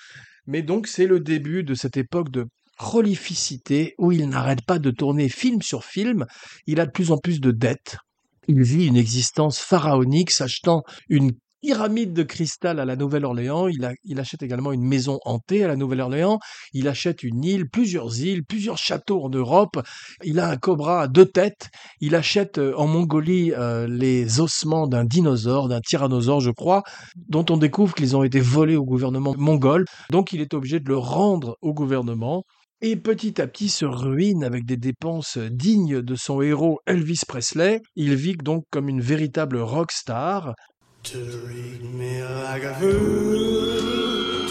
mais 0.48 0.62
donc 0.62 0.88
c'est 0.88 1.06
le 1.06 1.20
début 1.20 1.64
de 1.64 1.74
cette 1.74 1.98
époque 1.98 2.32
de 2.32 2.46
prolificité 2.78 3.96
où 3.98 4.14
il 4.14 4.30
n'arrête 4.30 4.66
pas 4.66 4.80
de 4.80 4.92
tourner 4.92 5.28
film 5.28 5.62
sur 5.62 5.84
film, 5.84 6.26
il 6.66 6.80
a 6.80 6.86
de 6.86 6.92
plus 6.92 7.12
en 7.12 7.18
plus 7.18 7.42
de 7.42 7.52
dettes. 7.52 7.98
Il 8.48 8.62
vit 8.62 8.88
une 8.88 8.98
existence 8.98 9.60
pharaonique, 9.60 10.32
s'achetant 10.32 10.84
une 11.10 11.32
pyramide 11.64 12.12
de 12.12 12.24
cristal 12.24 12.78
à 12.82 12.86
la 12.86 12.98
Nouvelle-Orléans. 12.98 13.70
Il, 13.70 14.20
achète 14.20 14.44
également 14.44 14.74
une 14.74 14.84
maison 14.84 15.20
hantée 15.24 15.64
à 15.64 15.70
la 15.70 15.78
Nouvelle-Orléans. 15.78 16.40
Il 16.74 16.90
achète 16.90 17.24
une 17.24 17.42
île, 17.42 17.70
plusieurs 17.70 18.20
îles, 18.20 18.44
plusieurs 18.44 18.78
châteaux 18.78 19.24
en 19.24 19.30
Europe. 19.30 19.82
Il 20.26 20.42
a 20.42 20.50
un 20.50 20.58
cobra 20.58 21.04
à 21.04 21.08
deux 21.08 21.26
têtes. 21.26 21.70
Il 22.02 22.16
achète 22.16 22.58
euh, 22.58 22.74
en 22.76 22.88
Mongolie 22.88 23.54
euh, 23.54 23.88
les 23.88 24.42
ossements 24.42 24.88
d'un 24.88 25.06
dinosaure, 25.06 25.70
d'un 25.70 25.80
tyrannosaure, 25.80 26.42
je 26.42 26.52
crois, 26.52 26.84
dont 27.30 27.46
on 27.50 27.56
découvre 27.56 27.96
qu'ils 27.96 28.18
ont 28.18 28.24
été 28.24 28.42
volés 28.42 28.76
au 28.76 28.84
gouvernement 28.84 29.34
mongol. 29.38 29.86
Donc 30.12 30.34
il 30.34 30.42
est 30.42 30.54
obligé 30.54 30.82
de 30.82 30.90
le 30.90 30.98
rendre 30.98 31.56
au 31.62 31.74
gouvernement. 31.74 32.44
Et 32.86 32.98
petit 32.98 33.40
à 33.40 33.48
petit 33.48 33.70
se 33.70 33.86
ruine 33.86 34.44
avec 34.44 34.66
des 34.66 34.76
dépenses 34.76 35.38
dignes 35.38 36.02
de 36.02 36.16
son 36.16 36.42
héros 36.42 36.82
Elvis 36.86 37.22
Presley. 37.26 37.80
Il 37.96 38.16
vit 38.16 38.36
donc 38.36 38.66
comme 38.72 38.90
une 38.90 39.00
véritable 39.00 39.60
rockstar. 39.60 40.54
To 41.04 41.18
treat 41.18 41.84
me 41.84 42.24
like 42.24 42.64
a 42.64 42.74
fool, 42.76 44.43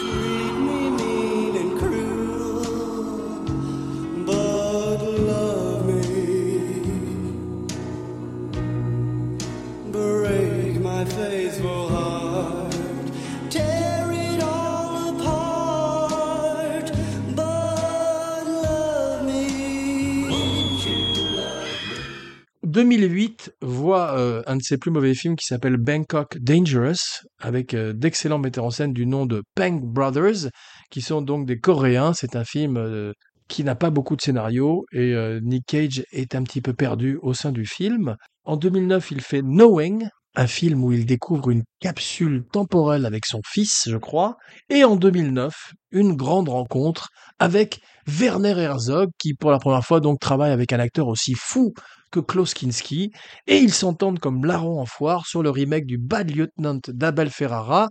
2008 22.72 23.52
voit 23.60 24.18
euh, 24.18 24.42
un 24.46 24.56
de 24.56 24.62
ses 24.62 24.78
plus 24.78 24.90
mauvais 24.90 25.14
films 25.14 25.36
qui 25.36 25.44
s'appelle 25.44 25.76
Bangkok 25.76 26.38
Dangerous, 26.38 27.20
avec 27.38 27.74
euh, 27.74 27.92
d'excellents 27.92 28.38
metteurs 28.38 28.64
en 28.64 28.70
scène 28.70 28.94
du 28.94 29.04
nom 29.04 29.26
de 29.26 29.42
Pang 29.54 29.78
Brothers, 29.82 30.48
qui 30.90 31.02
sont 31.02 31.20
donc 31.20 31.46
des 31.46 31.58
Coréens. 31.58 32.14
C'est 32.14 32.34
un 32.34 32.44
film 32.44 32.78
euh, 32.78 33.12
qui 33.46 33.62
n'a 33.62 33.74
pas 33.74 33.90
beaucoup 33.90 34.16
de 34.16 34.22
scénario 34.22 34.86
et 34.92 35.14
Nick 35.42 35.66
Cage 35.66 36.02
est 36.12 36.34
un 36.34 36.42
petit 36.42 36.62
peu 36.62 36.72
perdu 36.72 37.18
au 37.20 37.34
sein 37.34 37.52
du 37.52 37.66
film. 37.66 38.16
En 38.44 38.56
2009, 38.56 39.10
il 39.10 39.20
fait 39.20 39.42
Knowing, 39.42 40.08
un 40.34 40.46
film 40.46 40.82
où 40.82 40.92
il 40.92 41.04
découvre 41.04 41.50
une 41.50 41.64
capsule 41.78 42.44
temporelle 42.50 43.04
avec 43.04 43.26
son 43.26 43.40
fils, 43.46 43.82
je 43.86 43.98
crois. 43.98 44.36
Et 44.70 44.84
en 44.84 44.96
2009, 44.96 45.52
une 45.90 46.16
grande 46.16 46.48
rencontre 46.48 47.08
avec 47.38 47.80
Werner 48.06 48.58
Herzog, 48.58 49.10
qui 49.18 49.34
pour 49.34 49.50
la 49.50 49.58
première 49.58 49.84
fois 49.84 50.00
donc 50.00 50.18
travaille 50.18 50.52
avec 50.52 50.72
un 50.72 50.78
acteur 50.78 51.08
aussi 51.08 51.34
fou 51.36 51.74
que 52.12 52.20
Klaus 52.20 52.54
Kinski, 52.54 53.10
et 53.48 53.56
ils 53.56 53.72
s'entendent 53.72 54.20
comme 54.20 54.44
larrons 54.44 54.80
en 54.80 54.86
foire 54.86 55.26
sur 55.26 55.42
le 55.42 55.50
remake 55.50 55.86
du 55.86 55.98
Bad 55.98 56.30
Lieutenant 56.30 56.78
d'Abel 56.86 57.30
Ferrara, 57.30 57.88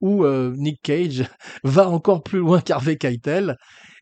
où 0.00 0.24
euh, 0.24 0.54
Nick 0.56 0.80
Cage 0.82 1.24
va 1.64 1.88
encore 1.88 2.22
plus 2.22 2.38
loin 2.38 2.60
qu'Harvey 2.60 2.96
Keitel. 2.96 3.56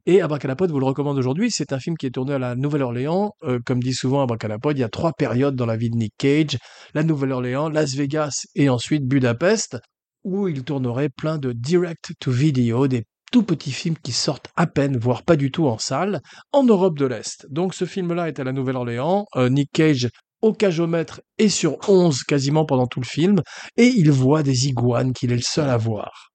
Et 0.04 0.20
Abracadapod 0.20 0.68
vous 0.70 0.80
le 0.80 0.86
recommande 0.86 1.16
aujourd'hui. 1.16 1.50
C'est 1.52 1.72
un 1.72 1.78
film 1.78 1.96
qui 1.96 2.06
est 2.06 2.10
tourné 2.10 2.34
à 2.34 2.38
la 2.38 2.56
Nouvelle-Orléans. 2.56 3.30
Euh, 3.44 3.60
comme 3.64 3.80
dit 3.80 3.94
souvent 3.94 4.22
Abracadapod, 4.22 4.76
il 4.76 4.80
y 4.80 4.84
a 4.84 4.88
trois 4.88 5.12
périodes 5.12 5.54
dans 5.54 5.66
la 5.66 5.76
vie 5.76 5.90
de 5.90 5.96
Nick 5.96 6.14
Cage. 6.18 6.58
La 6.92 7.04
Nouvelle-Orléans, 7.04 7.68
Las 7.68 7.94
Vegas 7.94 8.46
et 8.56 8.68
ensuite 8.68 9.06
Budapest, 9.06 9.78
où 10.24 10.48
il 10.48 10.64
tournerait 10.64 11.08
plein 11.08 11.38
de 11.38 11.52
direct-to-video, 11.52 12.88
des 12.88 13.04
tout 13.32 13.42
petits 13.42 13.72
films 13.72 13.96
qui 13.96 14.12
sortent 14.12 14.50
à 14.56 14.66
peine, 14.66 14.98
voire 14.98 15.22
pas 15.22 15.36
du 15.36 15.50
tout 15.50 15.66
en 15.66 15.78
salle, 15.78 16.20
en 16.52 16.62
Europe 16.64 16.98
de 16.98 17.06
l'Est. 17.06 17.46
Donc 17.50 17.74
ce 17.74 17.86
film-là 17.86 18.28
est 18.28 18.38
à 18.38 18.44
la 18.44 18.52
Nouvelle-Orléans. 18.52 19.24
Euh, 19.36 19.48
Nick 19.48 19.70
Cage 19.72 20.10
au 20.42 20.52
cagomètre 20.52 21.22
et 21.38 21.48
sur 21.48 21.78
11 21.88 22.24
quasiment 22.24 22.66
pendant 22.66 22.86
tout 22.86 23.00
le 23.00 23.06
film, 23.06 23.40
et 23.76 23.86
il 23.86 24.10
voit 24.10 24.42
des 24.42 24.66
iguanes 24.68 25.12
qu'il 25.12 25.32
est 25.32 25.36
le 25.36 25.42
seul 25.42 25.70
à 25.70 25.76
voir. 25.76 26.28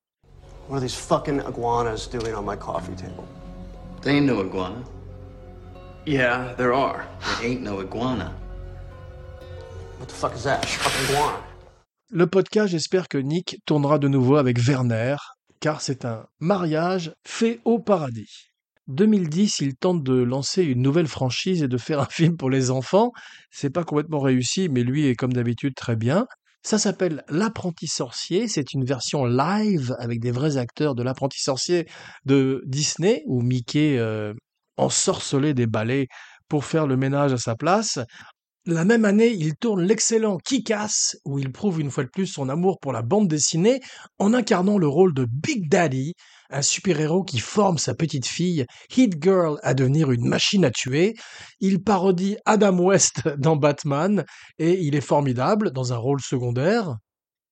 What 0.70 0.78
are 0.78 0.82
these 0.82 0.96
fucking 0.96 1.42
iguanas 1.48 2.10
doing 2.12 2.34
on 2.34 2.44
my 2.44 2.58
coffee 2.58 2.96
table? 2.96 3.26
There 4.02 4.16
ain't 4.16 4.26
no 4.26 4.42
iguana. 4.42 4.84
Yeah, 6.06 6.56
there 6.56 6.74
are. 6.74 7.06
There 7.40 7.52
ain't 7.52 7.62
no 7.62 7.82
iguana. 7.82 8.34
What 10.00 10.08
the 10.08 10.16
fuck 10.16 10.36
is 10.36 10.44
that? 10.44 10.66
Fucking 10.66 11.16
iguana. 11.16 11.44
Le 12.10 12.26
podcast, 12.26 12.70
j'espère 12.70 13.10
que 13.10 13.18
Nick 13.18 13.58
tournera 13.66 14.00
de 14.00 14.08
nouveau 14.08 14.38
avec 14.38 14.58
Werner, 14.66 15.18
car 15.60 15.82
c'est 15.82 16.06
un 16.06 16.26
mariage 16.40 17.14
fait 17.26 17.60
au 17.66 17.80
paradis. 17.80 18.52
2010, 18.88 19.60
il 19.60 19.76
tente 19.76 20.04
de 20.04 20.14
lancer 20.14 20.64
une 20.64 20.82
nouvelle 20.82 21.08
franchise 21.08 21.62
et 21.62 21.68
de 21.68 21.78
faire 21.78 22.00
un 22.00 22.06
film 22.10 22.38
pour 22.38 22.50
les 22.50 22.72
enfants. 22.72 23.12
C'est 23.52 23.70
pas 23.70 23.84
complètement 23.84 24.20
réussi, 24.20 24.70
mais 24.70 24.84
lui 24.84 25.08
est 25.08 25.16
comme 25.16 25.34
d'habitude 25.34 25.76
très 25.76 25.96
bien. 25.96 26.26
Ça 26.64 26.78
s'appelle 26.78 27.24
L'apprenti 27.30 27.88
sorcier. 27.88 28.48
C'est 28.48 28.74
une 28.74 28.86
version 28.86 29.26
live 29.26 29.96
avec 30.00 30.20
des 30.20 30.32
vrais 30.32 30.58
acteurs 30.58 30.96
de 30.96 31.04
l'apprenti 31.04 31.42
sorcier 31.42 31.88
de 32.26 32.62
Disney 32.66 33.24
où 33.26 33.42
Mickey 33.42 33.98
euh, 33.98 34.34
ensorcelait 34.78 35.54
des 35.54 35.68
balais 35.68 36.08
pour 36.50 36.66
faire 36.66 36.88
le 36.88 36.98
ménage 36.98 37.34
à 37.34 37.38
sa 37.38 37.56
place. 37.56 38.00
La 38.70 38.84
même 38.84 39.06
année, 39.06 39.30
il 39.30 39.56
tourne 39.56 39.82
l'excellent 39.82 40.40
Kick-Ass, 40.40 41.16
où 41.24 41.40
il 41.40 41.54
prouve 41.54 41.80
une 41.80 41.90
fois 41.90 42.04
de 42.04 42.10
plus 42.10 42.28
son 42.28 42.50
amour 42.50 42.80
pour 42.82 42.92
la 42.92 43.02
bande 43.02 43.30
dessinée 43.30 43.80
en 44.20 44.34
incarnant 44.34 44.78
le 44.78 44.90
rôle 44.90 45.14
de 45.14 45.26
Big 45.26 45.70
Daddy, 45.70 46.16
un 46.50 46.62
super-héros 46.62 47.24
qui 47.24 47.40
forme 47.40 47.78
sa 47.78 47.96
petite 47.96 48.26
fille, 48.26 48.66
Hit 48.94 49.24
Girl, 49.24 49.58
à 49.64 49.74
devenir 49.74 50.12
une 50.12 50.28
machine 50.28 50.66
à 50.66 50.72
tuer. 50.72 51.14
Il 51.62 51.82
parodie 51.82 52.36
Adam 52.44 52.78
West 52.78 53.22
dans 53.38 53.56
Batman, 53.56 54.26
et 54.60 54.74
il 54.82 54.96
est 54.96 55.02
formidable 55.02 55.72
dans 55.72 55.94
un 55.94 55.98
rôle 55.98 56.20
secondaire. 56.20 56.98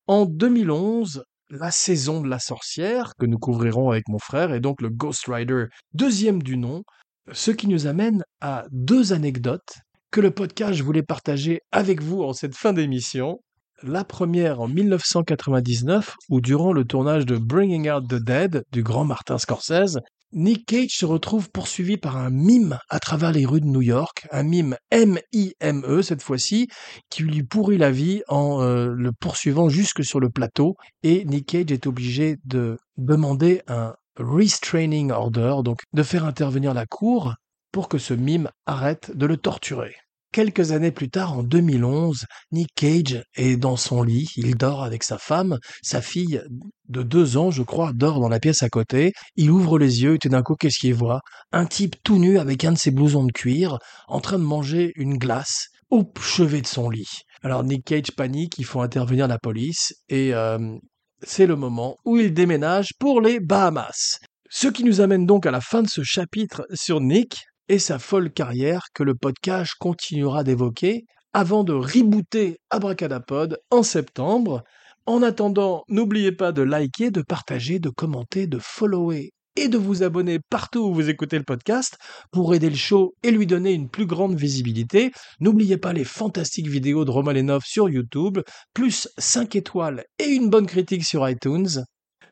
En 0.07 0.25
2011, 0.25 1.23
la 1.49 1.71
saison 1.71 2.19
de 2.19 2.27
la 2.27 2.39
sorcière, 2.39 3.13
que 3.17 3.25
nous 3.25 3.39
couvrirons 3.39 3.89
avec 3.89 4.09
mon 4.09 4.19
frère, 4.19 4.53
et 4.53 4.59
donc 4.59 4.81
le 4.81 4.89
Ghost 4.89 5.27
Rider, 5.27 5.67
deuxième 5.93 6.43
du 6.43 6.57
nom, 6.57 6.83
ce 7.31 7.51
qui 7.51 7.69
nous 7.69 7.87
amène 7.87 8.21
à 8.41 8.65
deux 8.69 9.13
anecdotes 9.13 9.77
que 10.15 10.21
le 10.21 10.31
podcast 10.31 10.79
voulait 10.79 11.03
partager 11.03 11.59
avec 11.73 12.01
vous 12.01 12.23
en 12.23 12.31
cette 12.31 12.55
fin 12.55 12.71
d'émission. 12.71 13.41
La 13.83 14.05
première 14.05 14.61
en 14.61 14.69
1999, 14.69 16.15
où 16.29 16.39
durant 16.39 16.71
le 16.71 16.85
tournage 16.85 17.25
de 17.25 17.37
Bringing 17.37 17.91
Out 17.91 18.07
the 18.07 18.23
Dead 18.23 18.63
du 18.71 18.81
grand 18.81 19.03
Martin 19.03 19.37
Scorsese, 19.37 19.99
Nick 20.31 20.67
Cage 20.67 20.91
se 20.91 21.05
retrouve 21.05 21.51
poursuivi 21.51 21.97
par 21.97 22.15
un 22.15 22.29
mime 22.29 22.79
à 22.89 23.01
travers 23.01 23.33
les 23.33 23.45
rues 23.45 23.59
de 23.59 23.65
New 23.65 23.81
York, 23.81 24.25
un 24.31 24.43
mime 24.43 24.77
M-I-M-E 24.89 26.01
cette 26.01 26.23
fois-ci, 26.23 26.69
qui 27.09 27.23
lui 27.23 27.43
pourrit 27.43 27.77
la 27.77 27.91
vie 27.91 28.21
en 28.29 28.61
euh, 28.61 28.93
le 28.95 29.11
poursuivant 29.11 29.67
jusque 29.67 30.05
sur 30.05 30.21
le 30.21 30.29
plateau, 30.29 30.75
et 31.03 31.25
Nick 31.25 31.47
Cage 31.47 31.73
est 31.73 31.87
obligé 31.87 32.37
de 32.45 32.77
demander 32.95 33.63
un 33.67 33.93
restraining 34.15 35.11
order, 35.11 35.55
donc 35.65 35.81
de 35.91 36.03
faire 36.03 36.23
intervenir 36.23 36.73
la 36.73 36.85
cour 36.85 37.33
pour 37.73 37.89
que 37.89 37.97
ce 37.97 38.13
mime 38.13 38.49
arrête 38.65 39.11
de 39.13 39.25
le 39.25 39.35
torturer. 39.35 39.93
Quelques 40.31 40.71
années 40.71 40.91
plus 40.91 41.09
tard, 41.09 41.37
en 41.37 41.43
2011, 41.43 42.25
Nick 42.51 42.69
Cage 42.75 43.23
est 43.35 43.55
dans 43.55 43.77
son 43.77 44.03
lit, 44.03 44.29
il 44.35 44.55
dort 44.55 44.83
avec 44.83 45.03
sa 45.03 45.17
femme, 45.17 45.57
sa 45.81 46.01
fille 46.01 46.41
de 46.89 47.03
deux 47.03 47.37
ans, 47.37 47.51
je 47.51 47.63
crois, 47.63 47.93
dort 47.93 48.19
dans 48.19 48.27
la 48.27 48.39
pièce 48.39 48.61
à 48.61 48.69
côté, 48.69 49.13
il 49.37 49.49
ouvre 49.49 49.79
les 49.79 50.03
yeux 50.03 50.15
et 50.15 50.19
tout 50.19 50.29
d'un 50.29 50.43
coup, 50.43 50.55
qu'est-ce 50.55 50.79
qu'il 50.79 50.93
voit? 50.93 51.21
Un 51.51 51.65
type 51.65 51.95
tout 52.03 52.19
nu 52.19 52.37
avec 52.37 52.65
un 52.65 52.73
de 52.73 52.77
ses 52.77 52.91
blousons 52.91 53.23
de 53.23 53.31
cuir, 53.31 53.77
en 54.07 54.19
train 54.19 54.37
de 54.37 54.43
manger 54.43 54.91
une 54.95 55.17
glace 55.17 55.67
au 55.89 56.03
chevet 56.19 56.61
de 56.61 56.67
son 56.67 56.89
lit. 56.89 57.21
Alors 57.41 57.63
Nick 57.63 57.85
Cage 57.85 58.11
panique, 58.11 58.55
il 58.57 58.65
faut 58.65 58.81
intervenir 58.81 59.27
la 59.27 59.39
police, 59.39 59.93
et 60.09 60.33
euh, 60.33 60.57
c'est 61.21 61.47
le 61.47 61.55
moment 61.55 61.95
où 62.03 62.17
il 62.17 62.33
déménage 62.33 62.89
pour 62.99 63.21
les 63.21 63.39
Bahamas. 63.39 64.19
Ce 64.49 64.67
qui 64.67 64.83
nous 64.83 65.01
amène 65.01 65.25
donc 65.25 65.45
à 65.45 65.51
la 65.51 65.61
fin 65.61 65.81
de 65.81 65.87
ce 65.87 66.03
chapitre 66.03 66.65
sur 66.73 67.01
Nick, 67.01 67.45
et 67.69 67.79
sa 67.79 67.99
folle 67.99 68.31
carrière 68.31 68.87
que 68.93 69.03
le 69.03 69.15
podcast 69.15 69.73
continuera 69.79 70.43
d'évoquer 70.43 71.05
avant 71.33 71.63
de 71.63 71.73
rebooter 71.73 72.57
Abracadapod 72.69 73.57
en 73.69 73.83
septembre. 73.83 74.63
En 75.05 75.21
attendant, 75.21 75.83
n'oubliez 75.89 76.31
pas 76.31 76.51
de 76.51 76.61
liker, 76.61 77.11
de 77.11 77.21
partager, 77.21 77.79
de 77.79 77.89
commenter, 77.89 78.47
de 78.47 78.57
follower 78.59 79.31
et 79.55 79.67
de 79.67 79.77
vous 79.77 80.03
abonner 80.03 80.39
partout 80.49 80.79
où 80.79 80.93
vous 80.93 81.09
écoutez 81.09 81.37
le 81.37 81.43
podcast 81.43 81.97
pour 82.31 82.53
aider 82.55 82.69
le 82.69 82.75
show 82.75 83.13
et 83.23 83.31
lui 83.31 83.47
donner 83.47 83.73
une 83.73 83.89
plus 83.89 84.05
grande 84.05 84.35
visibilité. 84.35 85.11
N'oubliez 85.39 85.77
pas 85.77 85.93
les 85.93 86.03
fantastiques 86.03 86.67
vidéos 86.67 87.05
de 87.05 87.11
Romalenov 87.11 87.63
sur 87.65 87.89
YouTube, 87.89 88.39
plus 88.73 89.07
5 89.17 89.55
étoiles 89.55 90.03
et 90.19 90.27
une 90.27 90.49
bonne 90.49 90.67
critique 90.67 91.05
sur 91.05 91.27
iTunes. 91.27 91.83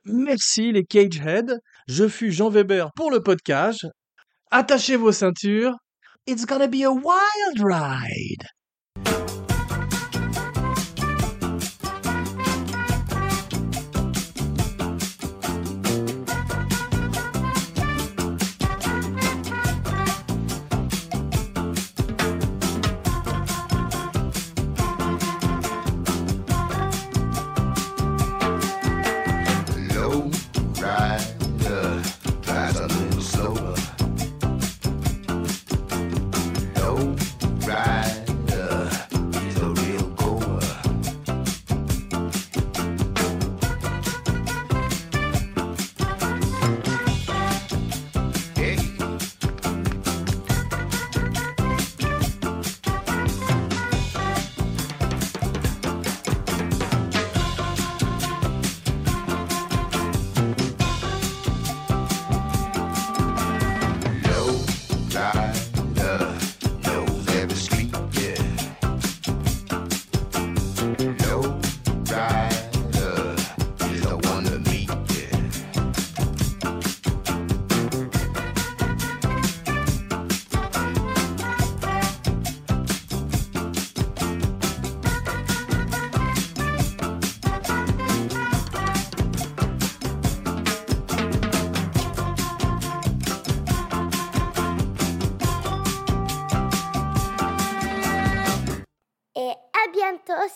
Merci 0.06 0.72
les 0.72 0.84
Cagehead. 0.84 1.60
Je 1.88 2.08
fus 2.08 2.32
Jean 2.32 2.50
Weber 2.50 2.92
pour 2.96 3.10
le 3.10 3.22
podcast. 3.22 3.86
Attachez 4.54 4.98
vos 4.98 5.12
ceintures. 5.12 5.74
It's 6.28 6.46
gonna 6.46 6.68
be 6.68 6.84
a 6.84 6.92
wild 6.92 7.60
ride. 7.60 8.46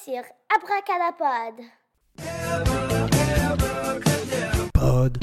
Sur 0.07 0.23
Abracadapod. 0.55 1.65
Pod. 4.73 5.19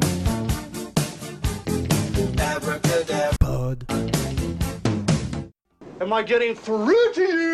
Pod. 3.41 3.87
Am 6.01 6.13
I 6.13 6.23
getting 6.23 6.55
through 6.55 7.13
to 7.15 7.23
you? 7.23 7.54